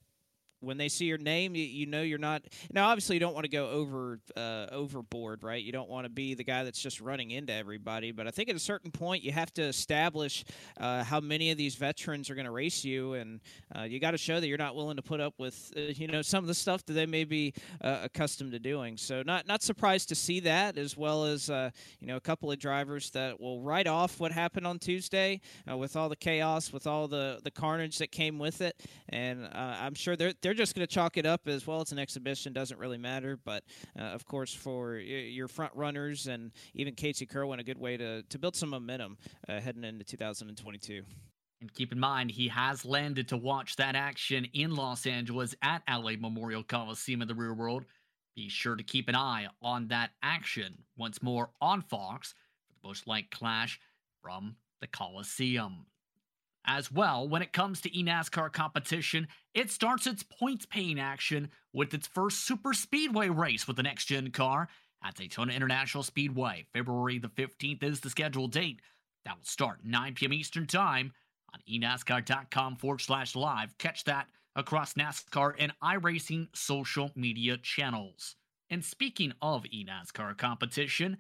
[0.62, 2.44] when they see your name, you, you know you're not.
[2.72, 5.62] Now, obviously, you don't want to go over uh, overboard, right?
[5.62, 8.12] You don't want to be the guy that's just running into everybody.
[8.12, 10.46] But I think at a certain point, you have to establish
[10.80, 13.42] uh, how many of these veterans are going to race you, and
[13.76, 16.08] uh, you got to show that you're not willing to put up with, uh, you
[16.08, 18.98] know, some of the stuff that they may be uh, accustomed to doing.
[18.98, 22.52] So, not not surprised to see that, as well as uh, you know a couple
[22.52, 26.86] of drivers that will write off what happened on Tuesday with all the chaos, with
[26.86, 30.76] all the the carnage that came with it, and I'm sure they're they're they're just
[30.76, 31.80] going to chalk it up as well.
[31.80, 33.40] It's an exhibition, doesn't really matter.
[33.42, 33.64] But
[33.98, 38.22] uh, of course, for your front runners and even Casey Kirwan, a good way to,
[38.24, 41.04] to build some momentum uh, heading into 2022.
[41.62, 45.84] And keep in mind, he has landed to watch that action in Los Angeles at
[45.90, 47.86] LA Memorial Coliseum in the real world.
[48.36, 52.34] Be sure to keep an eye on that action once more on Fox
[52.68, 53.80] for the Busch Light Clash
[54.22, 55.86] from the Coliseum.
[56.66, 61.94] As well, when it comes to eNASCAR competition, it starts its points paying action with
[61.94, 64.68] its first super speedway race with the next gen car
[65.04, 66.66] at Daytona International Speedway.
[66.72, 68.82] February the 15th is the scheduled date.
[69.26, 70.34] That will start 9 p.m.
[70.34, 71.14] Eastern Time
[71.54, 73.76] on eNASCAR.com forward slash live.
[73.80, 78.36] Catch that across NASCAR and iRacing social media channels.
[78.70, 81.18] And speaking of eNASCAR competition,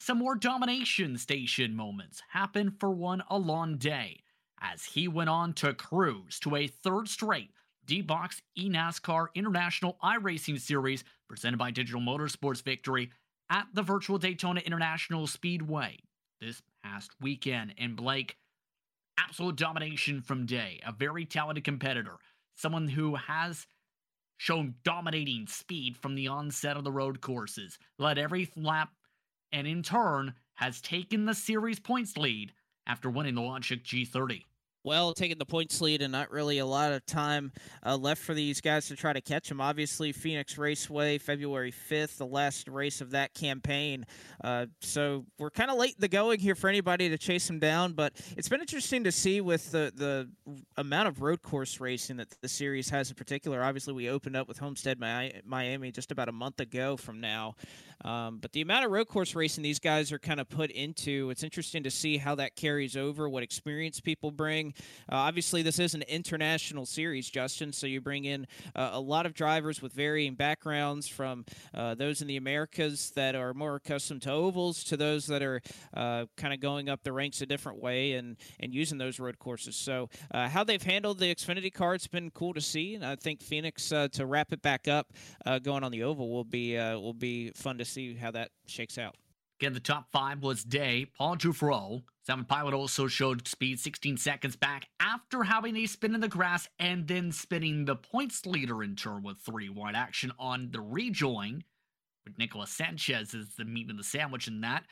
[0.00, 4.22] some more domination station moments happen for one Alain Day
[4.60, 7.50] as he went on to cruise to a third straight
[7.86, 13.10] D-Box eNASCAR International iRacing Series presented by Digital Motorsports victory
[13.50, 15.98] at the virtual Daytona International Speedway
[16.40, 17.74] this past weekend.
[17.78, 18.36] And Blake,
[19.18, 22.16] absolute domination from Day, a very talented competitor,
[22.54, 23.66] someone who has
[24.36, 28.90] shown dominating speed from the onset of the road courses, led every lap,
[29.50, 32.52] and in turn has taken the series points lead
[32.88, 34.42] after winning the Logitech G30
[34.88, 37.52] well, taking the points lead and not really a lot of time
[37.84, 39.60] uh, left for these guys to try to catch them.
[39.60, 44.06] Obviously, Phoenix Raceway, February 5th, the last race of that campaign.
[44.42, 47.58] Uh, so we're kind of late in the going here for anybody to chase them
[47.58, 50.30] down, but it's been interesting to see with the, the
[50.76, 53.62] amount of road course racing that the series has in particular.
[53.62, 57.56] Obviously, we opened up with Homestead Miami just about a month ago from now.
[58.04, 61.30] Um, but the amount of road course racing these guys are kind of put into,
[61.30, 64.72] it's interesting to see how that carries over, what experience people bring.
[65.10, 68.46] Uh, obviously, this is an international series, Justin, so you bring in
[68.76, 71.44] uh, a lot of drivers with varying backgrounds from
[71.74, 75.60] uh, those in the Americas that are more accustomed to ovals to those that are
[75.94, 79.38] uh, kind of going up the ranks a different way and, and using those road
[79.38, 79.74] courses.
[79.74, 82.94] So, uh, how they've handled the Xfinity card's been cool to see.
[82.94, 85.12] And I think Phoenix, uh, to wrap it back up,
[85.62, 89.16] going on the oval will be will be fun to see how that shakes out.
[89.60, 92.02] Again, the top five was Day, Paul Jufro.
[92.24, 96.68] Simon Pilot also showed speed 16 seconds back after having a spin in the grass
[96.78, 101.64] and then spinning the points leader in turn with three wide action on the rejoin.
[102.24, 104.84] With Nicolas Sanchez is the meat of the sandwich in that.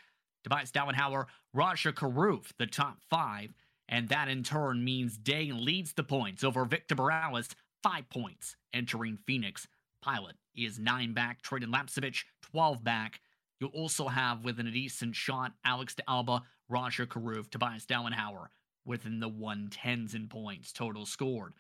[0.43, 3.53] Tobias Dauenhauer, Rajah Caruth, the top five.
[3.89, 7.51] And that in turn means Day leads the points over Victor Morales,
[7.83, 9.69] five points, entering Phoenix.
[10.07, 13.21] Pilot is nine back, Trayden Lapcevich, 12 back.
[13.59, 18.47] You'll also have within a decent shot Alex de Alba, Rajah Caruth, Tobias Dauenhauer
[18.85, 21.55] within the 110s in points total scored.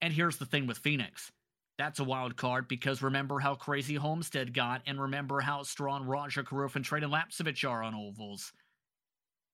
[0.00, 1.32] And here's the thing with Phoenix.
[1.76, 6.44] That's a wild card because remember how crazy Homestead got, and remember how strong Rajah
[6.44, 8.52] Caruth and Trayden Lapcevich are on ovals.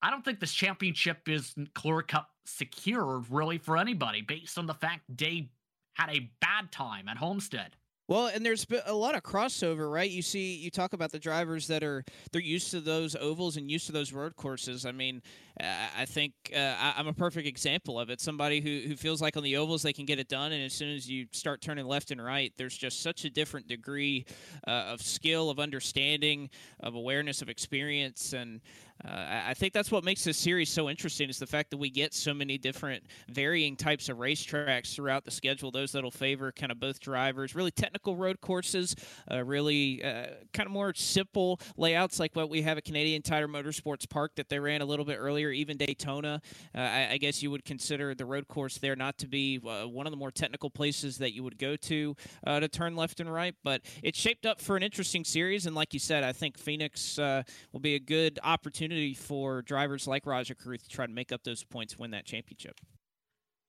[0.02, 4.74] I don't think this championship is clear cut secure really for anybody based on the
[4.74, 5.48] fact they
[5.94, 7.76] had a bad time at Homestead.
[8.09, 10.11] Well, and there's been a lot of crossover, right?
[10.11, 13.70] You see, you talk about the drivers that are they're used to those ovals and
[13.70, 14.84] used to those road courses.
[14.84, 15.22] I mean,
[15.61, 18.20] I think uh, I'm a perfect example of it.
[18.20, 20.72] Somebody who, who feels like on the ovals they can get it done, and as
[20.72, 24.26] soon as you start turning left and right, there's just such a different degree
[24.66, 26.50] uh, of skill, of understanding,
[26.80, 28.61] of awareness, of experience, and
[29.05, 31.90] uh, I think that's what makes this series so interesting is the fact that we
[31.90, 35.70] get so many different varying types of racetracks throughout the schedule.
[35.70, 38.94] Those that'll favor kind of both drivers, really technical road courses,
[39.30, 43.48] uh, really uh, kind of more simple layouts like what we have at Canadian Tire
[43.48, 46.40] Motorsports Park that they ran a little bit earlier, even Daytona.
[46.74, 49.84] Uh, I, I, guess you would consider the road course there not to be uh,
[49.84, 53.20] one of the more technical places that you would go to uh, to turn left
[53.20, 55.66] and right, but it's shaped up for an interesting series.
[55.66, 60.07] And like you said, I think Phoenix will be a good opportunity opportunity for drivers
[60.07, 62.78] like Rajah Caruth to try to make up those points, win that championship.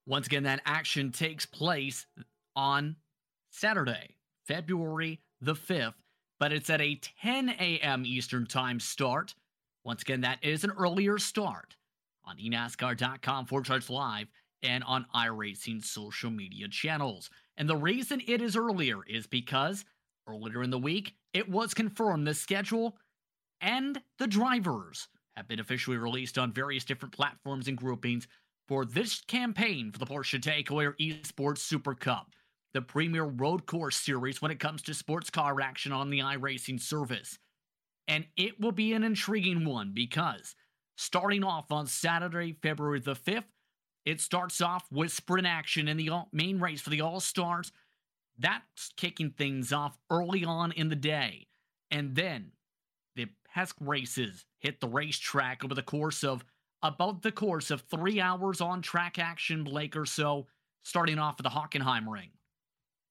[0.06, 2.06] Once again, that action takes place
[2.56, 2.98] on
[3.50, 5.94] Saturday, February the 5th,
[6.40, 8.06] but it's at a 10 a.m.
[8.06, 9.34] Eastern Time start.
[9.86, 11.76] Once again, that is an earlier start
[12.26, 14.28] on enascar.com forward slash live
[14.62, 17.30] and on iRacing social media channels.
[17.56, 19.86] And the reason it is earlier is because
[20.28, 22.98] earlier in the week, it was confirmed the schedule
[23.64, 28.28] and the drivers have been officially released on various different platforms and groupings
[28.68, 32.34] for this campaign for the Porsche TAG Heuer Esports Super Cup,
[32.74, 36.80] the premier road course series when it comes to sports car action on the iRacing
[36.80, 37.40] service.
[38.08, 40.56] And it will be an intriguing one because
[40.98, 43.46] starting off on Saturday, February the 5th,
[44.06, 47.72] it starts off with sprint action in the main race for the All Stars.
[48.38, 51.48] That's kicking things off early on in the day.
[51.90, 52.52] And then
[53.56, 56.44] PESC races hit the racetrack over the course of
[56.82, 60.48] about the course of three hours on track action, Blake or so,
[60.84, 62.32] starting off at the Hockenheim ring.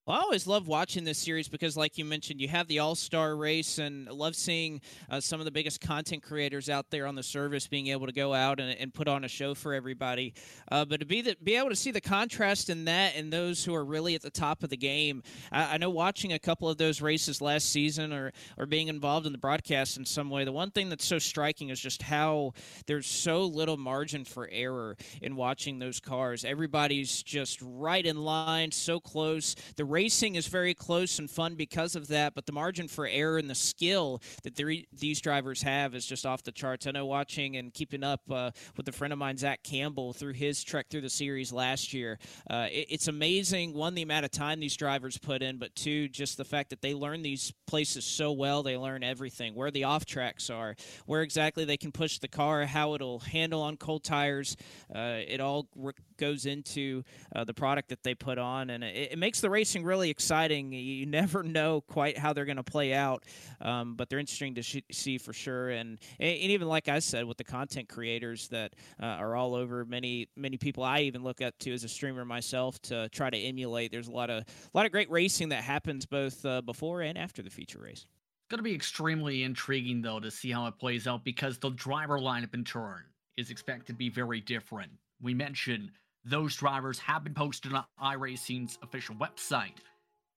[0.05, 2.97] Well, I always love watching this series because, like you mentioned, you have the All
[2.97, 7.07] Star race, and I love seeing uh, some of the biggest content creators out there
[7.07, 9.75] on the service being able to go out and, and put on a show for
[9.75, 10.35] everybody.
[10.73, 13.65] Uh, but to be the, be able to see the contrast in that and those
[13.65, 15.23] who are really at the top of the game,
[15.53, 19.27] I, I, know watching a couple of those races last season or or being involved
[19.27, 22.55] in the broadcast in some way, the one thing that's so striking is just how
[22.89, 26.45] there's so little margin for error in watching those cars.
[26.45, 29.55] Everybody's just right in line, so close.
[29.77, 33.37] The racing is very close and fun because of that, but the margin for error
[33.37, 34.57] and the skill that
[34.93, 36.87] these drivers have is just off the charts.
[36.87, 40.33] I know watching and keeping up uh, with a friend of mine, Zach Campbell, through
[40.33, 42.19] his trek through the series last year.
[42.49, 46.09] Uh, it, it's amazing, one, the amount of time these drivers put in, but two,
[46.09, 48.63] just the fact that they learn these places so well.
[48.63, 50.75] They learn everything, where the off tracks are,
[51.05, 54.57] where exactly they can push the car, how it'll handle on cold tires.
[54.95, 57.03] Uh, it all re- goes into
[57.35, 60.73] uh, the product that they put on, and it, it makes the racing really exciting.
[60.73, 63.25] You never know quite how they're going to play out,
[63.61, 65.71] um, but they're interesting to sh- see for sure.
[65.71, 69.85] And, and even like I said, with the content creators that uh, are all over,
[69.85, 73.39] many many people I even look up to as a streamer myself to try to
[73.39, 73.93] emulate.
[73.93, 77.19] There's a lot of a lot of great racing that happens both uh, before and
[77.19, 78.07] after the feature race.
[78.43, 81.71] It's going to be extremely intriguing though to see how it plays out because the
[81.71, 83.05] driver lineup in turn
[83.37, 84.93] is expected to be very different.
[85.21, 85.91] We mentioned
[86.25, 89.79] those drivers have been posted on iRacing's official website.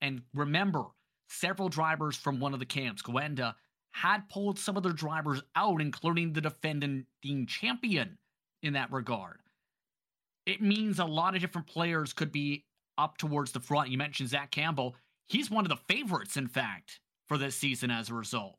[0.01, 0.83] And remember,
[1.29, 3.55] several drivers from one of the camps, Coanda,
[3.91, 7.05] had pulled some of their drivers out, including the defending
[7.47, 8.17] champion
[8.61, 9.37] in that regard.
[10.45, 12.65] It means a lot of different players could be
[12.97, 13.89] up towards the front.
[13.89, 14.95] You mentioned Zach Campbell.
[15.27, 18.57] He's one of the favorites, in fact, for this season as a result.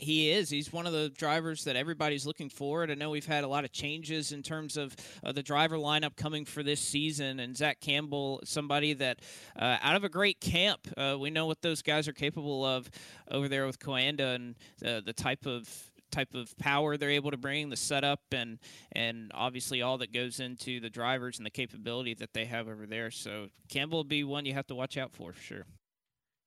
[0.00, 0.48] He is.
[0.48, 2.90] He's one of the drivers that everybody's looking forward.
[2.90, 6.16] I know we've had a lot of changes in terms of uh, the driver lineup
[6.16, 9.20] coming for this season, and Zach Campbell, somebody that
[9.56, 12.90] uh, out of a great camp, uh, we know what those guys are capable of
[13.30, 15.68] over there with Coanda and the type of
[16.10, 18.58] type of power they're able to bring, the setup, and
[18.92, 22.86] and obviously all that goes into the drivers and the capability that they have over
[22.86, 23.10] there.
[23.10, 25.64] So Campbell will be one you have to watch out for for sure.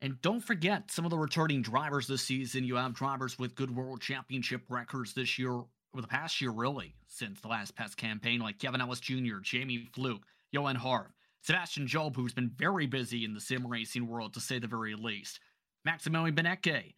[0.05, 2.63] And don't forget some of the returning drivers this season.
[2.63, 6.93] You have drivers with good world championship records this year, or the past year, really,
[7.07, 11.07] since the last PES campaign, like Kevin Ellis Jr., Jamie Fluke, Johan Harv,
[11.41, 14.93] Sebastian Job, who's been very busy in the sim racing world to say the very
[14.93, 15.39] least,
[15.85, 16.93] Maximilian Benecke,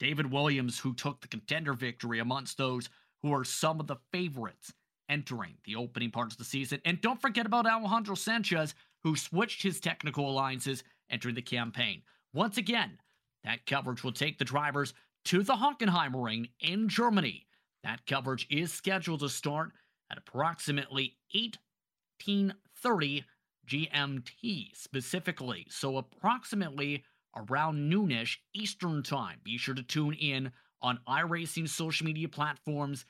[0.00, 2.90] David Williams, who took the contender victory amongst those
[3.22, 4.72] who are some of the favorites
[5.08, 6.80] entering the opening parts of the season.
[6.84, 8.74] And don't forget about Alejandro Sanchez,
[9.04, 12.02] who switched his technical alliances entering the campaign.
[12.34, 12.98] Once again,
[13.44, 17.46] that coverage will take the drivers to the Hockenheimring in Germany.
[17.84, 19.72] That coverage is scheduled to start
[20.10, 23.24] at approximately 1830
[23.68, 25.66] GMT specifically.
[25.68, 27.04] So approximately
[27.36, 29.40] around noonish Eastern Time.
[29.44, 33.04] Be sure to tune in on iRacing social media platforms.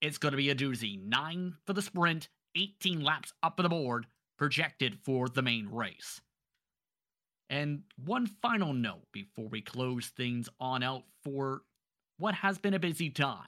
[0.00, 1.02] It's going to be a doozy.
[1.02, 4.06] Nine for the sprint, 18 laps up on the board,
[4.36, 6.20] projected for the main race.
[7.52, 11.62] And one final note before we close things on out for
[12.18, 13.46] what has been a busy time.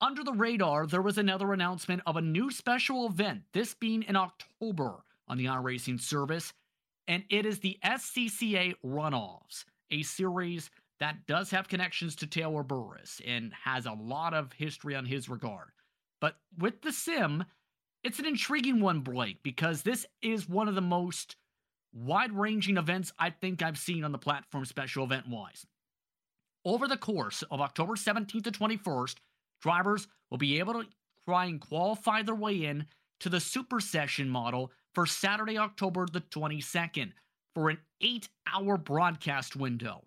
[0.00, 4.16] Under the radar, there was another announcement of a new special event, this being in
[4.16, 6.54] October on the iRacing service
[7.08, 13.20] and it is the SCCA Runoffs, a series that does have connections to Taylor Burris
[13.26, 15.70] and has a lot of history on his regard.
[16.20, 17.44] But with the sim,
[18.04, 21.36] it's an intriguing one, Blake, because this is one of the most
[21.92, 25.66] wide ranging events I think I've seen on the platform, special event wise.
[26.64, 29.16] Over the course of October 17th to 21st,
[29.62, 30.88] drivers will be able to
[31.24, 32.86] try and qualify their way in
[33.20, 37.12] to the Super Session model for Saturday, October the 22nd,
[37.54, 40.04] for an eight hour broadcast window.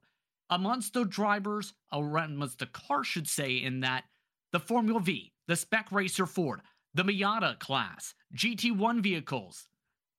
[0.50, 4.04] Amongst the drivers, amongst the car, should say, in that
[4.52, 6.62] the Formula V, the Spec Racer Ford,
[6.94, 9.68] the Miata class, GT1 vehicles,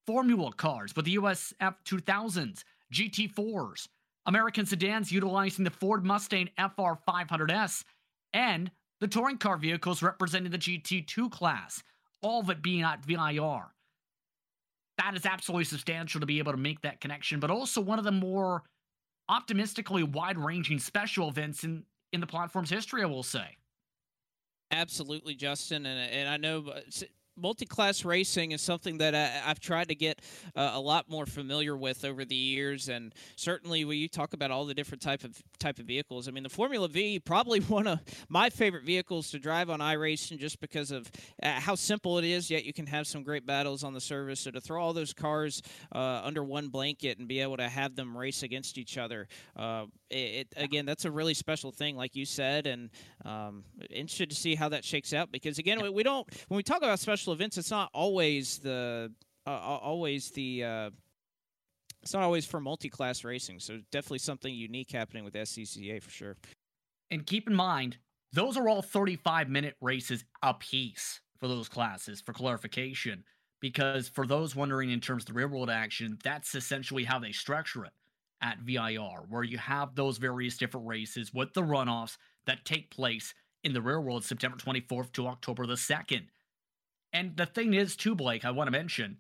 [0.07, 3.89] Formula cars with the US F2000s, GT4s,
[4.27, 7.85] American sedans utilizing the Ford Mustang FR500S,
[8.33, 11.83] and the touring car vehicles representing the GT2 class,
[12.23, 13.73] all of it being at VIR
[14.99, 18.05] that is absolutely substantial to be able to make that connection, but also one of
[18.05, 18.63] the more
[19.29, 23.57] optimistically wide ranging special events in, in the platform's history, I will say.
[24.71, 25.87] Absolutely, Justin.
[25.87, 26.73] And, and I know
[27.37, 30.21] multi-class racing is something that I, have tried to get
[30.55, 34.51] uh, a lot more familiar with over the years, and certainly when you talk about
[34.51, 37.87] all the different type of type of vehicles, I mean the Formula V probably one
[37.87, 41.11] of my favorite vehicles to drive on iRacing just because of
[41.43, 42.51] uh, how simple it is.
[42.51, 44.41] Yet you can have some great battles on the service.
[44.41, 45.63] So to throw all those cars
[45.95, 49.87] uh, under one blanket and be able to have them race against each other, uh,
[50.13, 52.91] it, again that's a really special thing, like you said, and
[53.25, 56.79] um, interested to see how that shakes out because again we don't when we talk
[56.79, 59.13] about special special events, it's not always the
[59.47, 60.91] uh, always the uh,
[62.03, 63.61] it's not always for multi-class racing.
[63.61, 66.37] So definitely something unique happening with SCCA for sure.
[67.11, 67.99] And keep in mind,
[68.33, 72.21] those are all 35 minute races apiece for those classes.
[72.21, 73.23] For clarification,
[73.61, 77.33] because for those wondering in terms of the real world action, that's essentially how they
[77.33, 77.93] structure it
[78.43, 82.17] at VIR, where you have those various different races with the runoffs
[82.47, 83.35] that take place
[83.65, 86.27] in the real world September 24th to October the 2nd.
[87.13, 89.19] And the thing is, too, Blake, I want to mention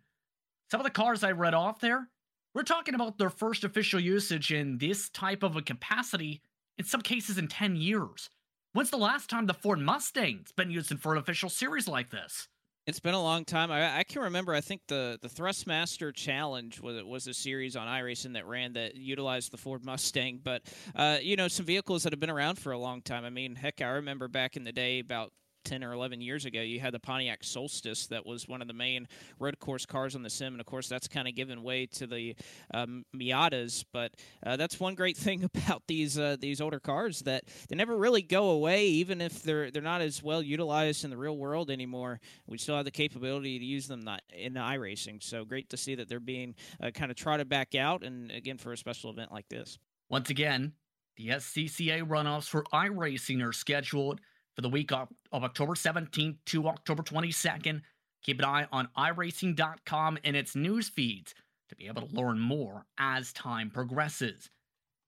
[0.70, 2.08] some of the cars I read off there,
[2.54, 6.42] we're talking about their first official usage in this type of a capacity,
[6.78, 8.30] in some cases in 10 years.
[8.72, 12.10] When's the last time the Ford Mustang's been used in for an official series like
[12.10, 12.48] this?
[12.84, 13.70] It's been a long time.
[13.70, 14.52] I, I, can remember.
[14.52, 18.96] I think the the Thrustmaster Challenge was was a series on iRacing that ran that
[18.96, 20.40] utilized the Ford Mustang.
[20.42, 20.62] But
[20.96, 23.24] uh, you know, some vehicles that have been around for a long time.
[23.24, 25.32] I mean, heck, I remember back in the day about
[25.64, 28.74] 10 or 11 years ago, you had the Pontiac Solstice that was one of the
[28.74, 29.08] main
[29.38, 30.54] road course cars on the sim.
[30.54, 32.34] And of course, that's kind of given way to the
[32.74, 33.84] um, Miatas.
[33.92, 34.12] But
[34.44, 38.22] uh, that's one great thing about these uh, these older cars that they never really
[38.22, 42.20] go away, even if they're they're not as well utilized in the real world anymore.
[42.46, 45.22] We still have the capability to use them in iRacing.
[45.22, 48.02] So great to see that they're being uh, kind of trotted back out.
[48.02, 49.78] And again, for a special event like this.
[50.08, 50.72] Once again,
[51.16, 54.20] the SCCA runoffs for iRacing are scheduled
[54.54, 57.82] for the week of, of October 17th to October 22nd.
[58.22, 61.34] Keep an eye on iRacing.com and its news feeds
[61.68, 64.50] to be able to learn more as time progresses.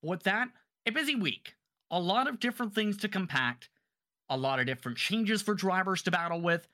[0.03, 0.49] With that,
[0.87, 1.55] a busy week.
[1.91, 3.69] A lot of different things to compact,
[4.29, 6.67] a lot of different changes for drivers to battle with,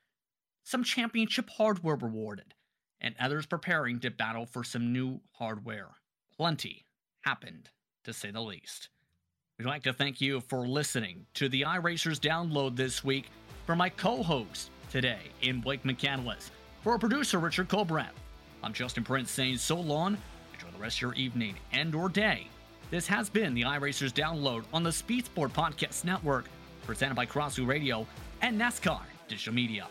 [0.65, 2.55] some championship hardware rewarded,
[3.01, 5.91] and others preparing to battle for some new hardware.
[6.37, 6.87] Plenty
[7.23, 7.71] happened,
[8.05, 8.89] to say the least.
[9.61, 13.27] We'd like to thank you for listening to the iRacers download this week
[13.67, 16.49] for my co host today in Blake McCandless.
[16.81, 18.17] For our producer, Richard Colbrand,
[18.65, 20.17] I'm Justin Prince saying so long.
[20.55, 22.47] Enjoy the rest of your evening and or day.
[22.91, 26.47] This has been the iRacers download on the Speed Sport Podcast Network,
[26.87, 28.07] presented by Crosley Radio
[28.41, 29.87] and NASCAR Digital Media.